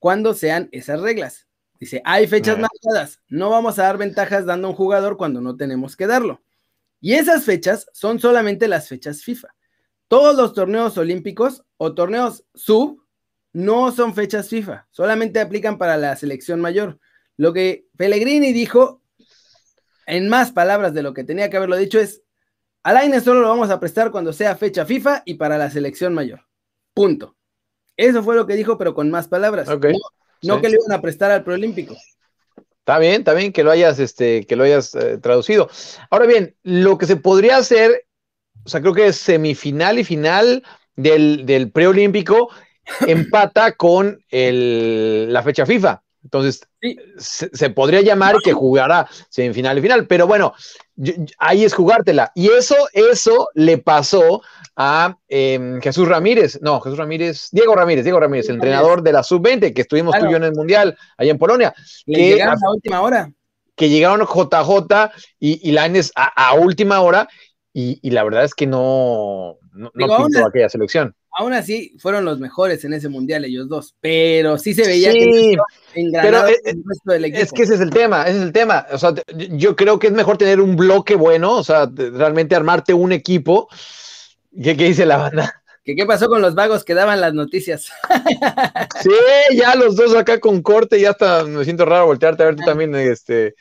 cuando 0.00 0.34
sean 0.34 0.68
esas 0.72 1.00
reglas. 1.00 1.46
Dice, 1.78 2.02
hay 2.04 2.26
fechas 2.26 2.58
marcadas, 2.58 3.20
no 3.28 3.50
vamos 3.50 3.78
a 3.78 3.84
dar 3.84 3.98
ventajas 3.98 4.46
dando 4.46 4.66
a 4.66 4.70
un 4.70 4.76
jugador 4.76 5.16
cuando 5.16 5.40
no 5.40 5.56
tenemos 5.56 5.94
que 5.94 6.08
darlo. 6.08 6.42
Y 7.00 7.14
esas 7.14 7.44
fechas 7.44 7.86
son 7.92 8.18
solamente 8.18 8.66
las 8.66 8.88
fechas 8.88 9.22
FIFA. 9.22 9.55
Todos 10.08 10.36
los 10.36 10.54
torneos 10.54 10.96
olímpicos 10.98 11.64
o 11.76 11.94
torneos 11.94 12.44
sub 12.54 13.02
no 13.52 13.90
son 13.90 14.14
fechas 14.14 14.48
FIFA, 14.48 14.86
solamente 14.90 15.40
aplican 15.40 15.78
para 15.78 15.96
la 15.96 16.14
selección 16.16 16.60
mayor. 16.60 17.00
Lo 17.36 17.52
que 17.52 17.86
Pellegrini 17.96 18.52
dijo, 18.52 19.02
en 20.06 20.28
más 20.28 20.52
palabras 20.52 20.94
de 20.94 21.02
lo 21.02 21.14
que 21.14 21.24
tenía 21.24 21.50
que 21.50 21.56
haberlo 21.56 21.76
dicho, 21.76 21.98
es, 21.98 22.22
al 22.82 22.98
Aine 22.98 23.20
solo 23.20 23.40
lo 23.40 23.48
vamos 23.48 23.70
a 23.70 23.80
prestar 23.80 24.10
cuando 24.10 24.32
sea 24.32 24.56
fecha 24.56 24.86
FIFA 24.86 25.22
y 25.24 25.34
para 25.34 25.58
la 25.58 25.70
selección 25.70 26.14
mayor. 26.14 26.46
Punto. 26.94 27.36
Eso 27.96 28.22
fue 28.22 28.36
lo 28.36 28.46
que 28.46 28.54
dijo, 28.54 28.78
pero 28.78 28.94
con 28.94 29.10
más 29.10 29.26
palabras. 29.26 29.68
No, 30.42 30.60
que 30.60 30.68
le 30.68 30.76
iban 30.76 30.92
a 30.92 31.00
prestar 31.00 31.30
al 31.30 31.42
preolímpico. 31.42 31.96
Está 32.80 32.98
bien, 32.98 33.14
está 33.14 33.34
bien 33.34 33.52
que 33.52 33.64
lo 33.64 33.70
hayas, 33.72 33.98
este, 33.98 34.46
que 34.46 34.54
lo 34.54 34.64
hayas 34.64 34.94
eh, 34.94 35.18
traducido. 35.18 35.68
Ahora 36.10 36.26
bien, 36.26 36.54
lo 36.62 36.98
que 36.98 37.06
se 37.06 37.16
podría 37.16 37.56
hacer, 37.56 38.05
o 38.64 38.68
sea, 38.68 38.80
creo 38.80 38.94
que 38.94 39.06
es 39.06 39.16
semifinal 39.16 39.98
y 39.98 40.04
final 40.04 40.62
del, 40.96 41.46
del 41.46 41.70
preolímpico, 41.70 42.50
empata 43.06 43.72
con 43.72 44.18
el, 44.30 45.32
la 45.32 45.42
fecha 45.42 45.66
FIFA. 45.66 46.02
Entonces, 46.26 46.68
se, 47.18 47.70
podría 47.70 48.00
llamar 48.00 48.36
que 48.42 48.52
jugara 48.52 49.08
semifinal 49.28 49.78
y 49.78 49.80
final, 49.80 50.06
pero 50.08 50.26
bueno, 50.26 50.54
ahí 51.38 51.64
es 51.64 51.72
jugártela. 51.72 52.32
Y 52.34 52.48
eso, 52.48 52.74
eso 52.92 53.48
le 53.54 53.78
pasó 53.78 54.42
a 54.74 55.16
em, 55.28 55.80
Jesús 55.80 56.08
Ramírez, 56.08 56.58
no, 56.62 56.80
Jesús 56.80 56.98
Ramírez, 56.98 57.48
Diego 57.52 57.76
Ramírez, 57.76 58.04
Diego 58.04 58.18
Ramírez, 58.18 58.48
el 58.48 58.56
entrenador 58.56 59.02
de 59.02 59.12
la 59.12 59.22
sub-20, 59.22 59.72
que 59.72 59.82
estuvimos 59.82 60.18
tú 60.18 60.26
y 60.26 60.30
yo 60.32 60.36
en 60.36 60.44
el 60.44 60.52
Mundial, 60.52 60.98
allá 61.16 61.30
en 61.30 61.38
Polonia. 61.38 61.72
que 62.04 62.12
llegaron 62.12 62.54
a, 62.54 62.70
última 62.70 63.00
hora. 63.02 63.32
Que 63.76 63.88
llegaron 63.88 64.26
JJ 64.26 65.12
y, 65.38 65.70
y 65.70 65.76
a, 66.16 66.54
última 66.54 67.00
hora, 67.02 67.28
y, 67.78 68.10
la 68.10 68.24
verdad 68.24 68.44
es 68.44 68.54
que 68.54 68.66
no, 68.66 69.58
no, 69.72 69.90
pintó 69.92 70.46
aquella 70.46 70.68
selección 70.68 71.14
aún 71.36 71.52
así 71.52 71.94
fueron 71.98 72.24
los 72.24 72.38
mejores 72.38 72.84
en 72.84 72.94
ese 72.94 73.08
mundial 73.08 73.44
ellos 73.44 73.68
dos, 73.68 73.94
pero 74.00 74.58
sí 74.58 74.74
se 74.74 74.86
veía 74.86 75.12
que 75.12 75.56
pero 76.12 76.46
es, 76.46 76.60
el 76.64 76.82
resto 76.84 77.12
del 77.12 77.24
equipo. 77.26 77.42
Es 77.42 77.52
que 77.52 77.62
ese 77.62 77.74
es 77.74 77.80
el 77.80 77.90
tema, 77.90 78.22
ese 78.24 78.38
es 78.38 78.42
el 78.42 78.52
tema. 78.52 78.86
O 78.90 78.98
sea, 78.98 79.14
yo 79.50 79.76
creo 79.76 79.98
que 79.98 80.08
es 80.08 80.12
mejor 80.12 80.38
tener 80.38 80.60
un 80.60 80.76
bloque 80.76 81.14
bueno, 81.14 81.52
o 81.52 81.64
sea, 81.64 81.88
realmente 81.94 82.54
armarte 82.54 82.94
un 82.94 83.12
equipo. 83.12 83.68
¿Qué, 84.62 84.74
dice 84.74 85.04
la 85.04 85.18
banda? 85.18 85.62
¿Qué, 85.84 85.94
pasó 86.06 86.28
con 86.28 86.42
los 86.42 86.54
vagos 86.54 86.84
que 86.84 86.94
daban 86.94 87.20
las 87.20 87.34
noticias? 87.34 87.92
sí, 89.02 89.10
ya 89.54 89.74
los 89.74 89.96
dos 89.96 90.14
acá 90.14 90.40
con 90.40 90.62
corte, 90.62 91.00
ya 91.00 91.10
hasta 91.10 91.44
me 91.44 91.64
siento 91.64 91.84
raro 91.84 92.06
voltearte 92.06 92.42
a 92.42 92.46
ver 92.46 92.56
tú 92.56 92.62
también, 92.66 92.94
este, 92.94 93.54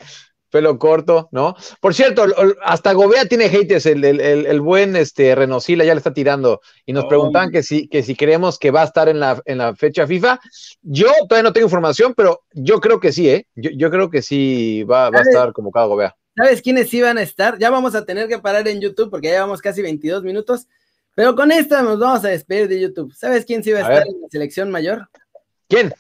pelo 0.56 0.80
corto, 0.80 1.28
¿no? 1.34 1.54
Por 1.82 1.94
cierto, 1.94 2.26
hasta 2.64 2.94
Gobea 2.94 3.26
tiene 3.26 3.50
haters, 3.50 3.88
el, 3.88 4.62
buen 4.62 4.96
este, 4.96 5.36
Renosila 5.36 5.84
ya 5.84 5.94
le 5.94 5.98
está 5.98 6.14
tirando 6.14 6.62
y 6.86 6.94
nos 6.94 7.08
preguntan 7.08 7.52
que 7.52 7.62
si, 7.62 7.90
que 7.90 8.04
si 8.04 8.16
creemos 8.16 8.58
que 8.58 8.72
va 8.72 8.84
a 8.84 8.86
estar 8.86 9.10
en 9.10 9.20
la, 9.20 9.42
en 9.44 9.58
la 9.58 9.76
fecha 9.76 10.08
FIFA. 10.08 10.40
Yo 10.82 11.08
todavía 11.28 11.50
no 11.50 11.52
tengo 11.52 11.66
información, 11.66 12.14
pero 12.16 12.44
yo 12.54 12.80
creo 12.80 13.02
que 13.02 13.12
sí, 13.12 13.30
¿eh? 13.30 13.48
Yo, 13.54 13.92
creo 13.92 14.10
que 14.10 14.22
sí 14.22 14.84
va, 14.84 15.10
va 15.10 15.20
a 15.20 15.24
estar 15.24 15.52
convocado 15.52 15.90
Gobea. 15.90 16.16
¿Sabes 16.38 16.62
quiénes 16.62 16.90
sí 16.90 17.02
van 17.02 17.18
a 17.18 17.22
estar? 17.22 17.58
Ya 17.60 17.70
vamos 17.70 17.94
a 17.94 18.06
tener 18.06 18.30
que 18.30 18.40
parar 18.40 18.66
en 18.70 18.80
YouTube 18.80 19.10
porque 19.10 19.28
ya 19.28 19.34
llevamos 19.34 19.62
casi 19.62 19.82
22 19.82 20.24
minutos, 20.24 20.70
pero 21.16 21.36
con 21.36 21.52
esta 21.52 21.82
nos 21.82 22.00
vamos 22.00 22.24
a 22.24 22.30
despedir 22.30 22.70
de 22.70 22.80
YouTube. 22.80 23.14
¿Sabes 23.14 23.44
quién 23.44 23.62
sí 23.62 23.74
va 23.74 23.80
a, 23.80 23.82
estar 23.82 24.08
en 24.08 24.22
la 24.22 24.30
selección 24.30 24.72
mayor? 24.72 25.10
¿Quién? 25.68 25.94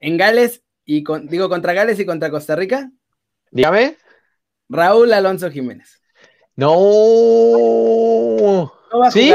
En 0.00 0.16
Gales 0.16 0.62
y 0.86 1.02
con, 1.02 1.26
digo 1.26 1.50
contra 1.50 1.74
Gales 1.74 2.00
y 2.00 2.06
contra 2.06 2.30
Costa 2.30 2.56
Rica. 2.56 2.90
Dígame. 3.52 3.96
Raúl 4.68 5.12
Alonso 5.12 5.50
Jiménez. 5.50 6.02
No. 6.56 6.72
¿Sí? 9.12 9.32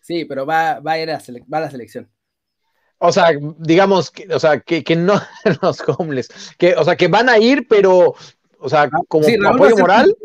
Sí, 0.00 0.24
pero 0.24 0.46
va, 0.46 0.80
va 0.80 0.92
a 0.92 0.98
ir 0.98 1.10
a, 1.10 1.20
va 1.52 1.58
a 1.58 1.60
la 1.60 1.70
selección. 1.70 2.10
O 2.96 3.12
sea, 3.12 3.28
digamos, 3.58 4.10
que, 4.10 4.26
o 4.34 4.40
sea, 4.40 4.60
que, 4.60 4.82
que 4.82 4.96
no 4.96 5.20
los 5.62 5.84
homeless, 5.86 6.28
que, 6.58 6.74
o 6.74 6.82
sea, 6.82 6.96
que 6.96 7.08
van 7.08 7.28
a 7.28 7.38
ir, 7.38 7.68
pero, 7.68 8.14
o 8.58 8.68
sea, 8.68 8.84
ah, 8.84 8.90
como 9.06 9.26
apoyo 9.46 9.76
moral. 9.76 10.16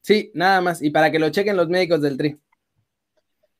Sí, 0.00 0.32
nada 0.34 0.62
más, 0.62 0.82
y 0.82 0.90
para 0.90 1.12
que 1.12 1.18
lo 1.18 1.28
chequen 1.28 1.56
los 1.56 1.68
médicos 1.68 2.00
del 2.00 2.16
TRI. 2.16 2.40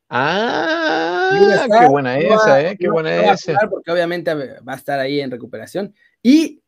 Ah, 0.08 1.66
qué 1.80 1.88
buena 1.88 2.18
esa, 2.18 2.62
eh, 2.62 2.76
qué 2.78 2.88
buena 2.88 3.32
esa. 3.32 3.58
Porque 3.68 3.90
obviamente 3.90 4.32
va 4.34 4.72
a 4.72 4.76
estar 4.76 4.98
ahí 4.98 5.20
en 5.20 5.30
recuperación. 5.30 5.94
Y 6.22 6.62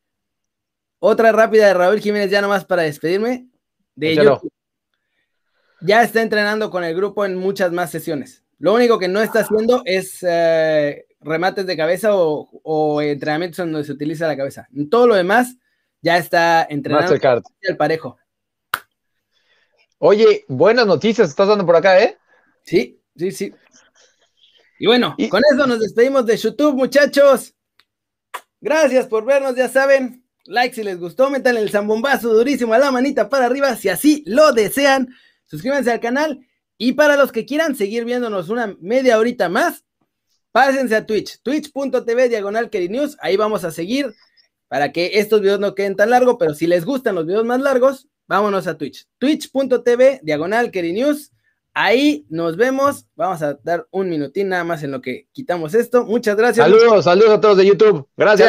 otra 0.98 1.32
rápida 1.32 1.66
de 1.66 1.74
Raúl 1.74 2.00
Jiménez, 2.00 2.30
ya 2.30 2.40
nomás 2.40 2.64
para 2.64 2.82
despedirme. 2.82 3.48
De 3.94 4.38
Ya 5.80 6.02
está 6.02 6.22
entrenando 6.22 6.70
con 6.70 6.84
el 6.84 6.94
grupo 6.94 7.24
en 7.24 7.36
muchas 7.36 7.72
más 7.72 7.90
sesiones. 7.90 8.44
Lo 8.58 8.74
único 8.74 8.98
que 8.98 9.08
no 9.08 9.20
está 9.20 9.40
haciendo 9.40 9.82
es 9.84 10.18
eh, 10.22 11.06
remates 11.20 11.66
de 11.66 11.76
cabeza 11.76 12.10
o, 12.12 13.00
entrenamientos 13.02 13.58
donde 13.58 13.84
se 13.84 13.92
utiliza 13.92 14.26
la 14.26 14.36
cabeza. 14.36 14.68
En 14.74 14.90
todo 14.90 15.06
lo 15.06 15.14
demás 15.14 15.56
ya 16.00 16.18
está 16.18 16.66
entrenando 16.68 17.14
el 17.62 17.76
parejo. 17.76 18.18
Oye, 19.98 20.44
buenas 20.48 20.86
noticias 20.86 21.28
estás 21.28 21.48
dando 21.48 21.66
por 21.66 21.76
acá, 21.76 22.00
¿eh? 22.00 22.16
Sí, 22.62 23.00
sí, 23.16 23.32
sí. 23.32 23.54
Y 24.78 24.86
bueno, 24.86 25.16
con 25.28 25.42
eso 25.52 25.66
nos 25.66 25.80
despedimos 25.80 26.24
de 26.24 26.36
YouTube, 26.36 26.74
muchachos. 26.74 27.54
Gracias 28.60 29.06
por 29.06 29.24
vernos, 29.24 29.56
ya 29.56 29.68
saben. 29.68 30.24
Like 30.48 30.74
si 30.74 30.82
les 30.82 30.98
gustó, 30.98 31.28
metan 31.28 31.56
el 31.58 31.70
zambombazo 31.70 32.32
durísimo 32.32 32.72
a 32.72 32.78
la 32.78 32.90
manita 32.90 33.28
para 33.28 33.46
arriba 33.46 33.76
si 33.76 33.90
así 33.90 34.24
lo 34.26 34.52
desean. 34.52 35.14
Suscríbanse 35.44 35.90
al 35.92 36.00
canal 36.00 36.40
y 36.78 36.92
para 36.92 37.16
los 37.16 37.32
que 37.32 37.44
quieran 37.44 37.74
seguir 37.74 38.04
viéndonos 38.04 38.48
una 38.48 38.76
media 38.80 39.18
horita 39.18 39.48
más, 39.48 39.84
pásense 40.52 40.96
a 40.96 41.04
Twitch, 41.04 41.40
twitch.tv 41.42 42.28
diagonal 42.28 42.70
News. 42.72 43.16
Ahí 43.20 43.36
vamos 43.36 43.64
a 43.64 43.72
seguir 43.72 44.14
para 44.68 44.92
que 44.92 45.10
estos 45.14 45.40
videos 45.40 45.60
no 45.60 45.74
queden 45.74 45.96
tan 45.96 46.10
largos, 46.10 46.36
pero 46.38 46.54
si 46.54 46.66
les 46.66 46.84
gustan 46.84 47.14
los 47.14 47.26
videos 47.26 47.44
más 47.44 47.60
largos, 47.60 48.08
vámonos 48.26 48.66
a 48.66 48.78
Twitch, 48.78 49.06
twitch.tv 49.18 50.20
diagonal 50.22 50.70
News. 50.72 51.32
Ahí 51.74 52.26
nos 52.28 52.56
vemos. 52.56 53.06
Vamos 53.14 53.40
a 53.42 53.54
dar 53.62 53.86
un 53.90 54.08
minutín 54.08 54.48
nada 54.48 54.64
más 54.64 54.82
en 54.82 54.90
lo 54.90 55.00
que 55.00 55.28
quitamos 55.32 55.74
esto. 55.74 56.04
Muchas 56.04 56.36
gracias. 56.36 56.66
Saludos, 56.66 57.04
saludos 57.04 57.30
a 57.30 57.40
todos 57.40 57.56
de 57.56 57.66
YouTube. 57.66 58.08
Gracias. 58.16 58.48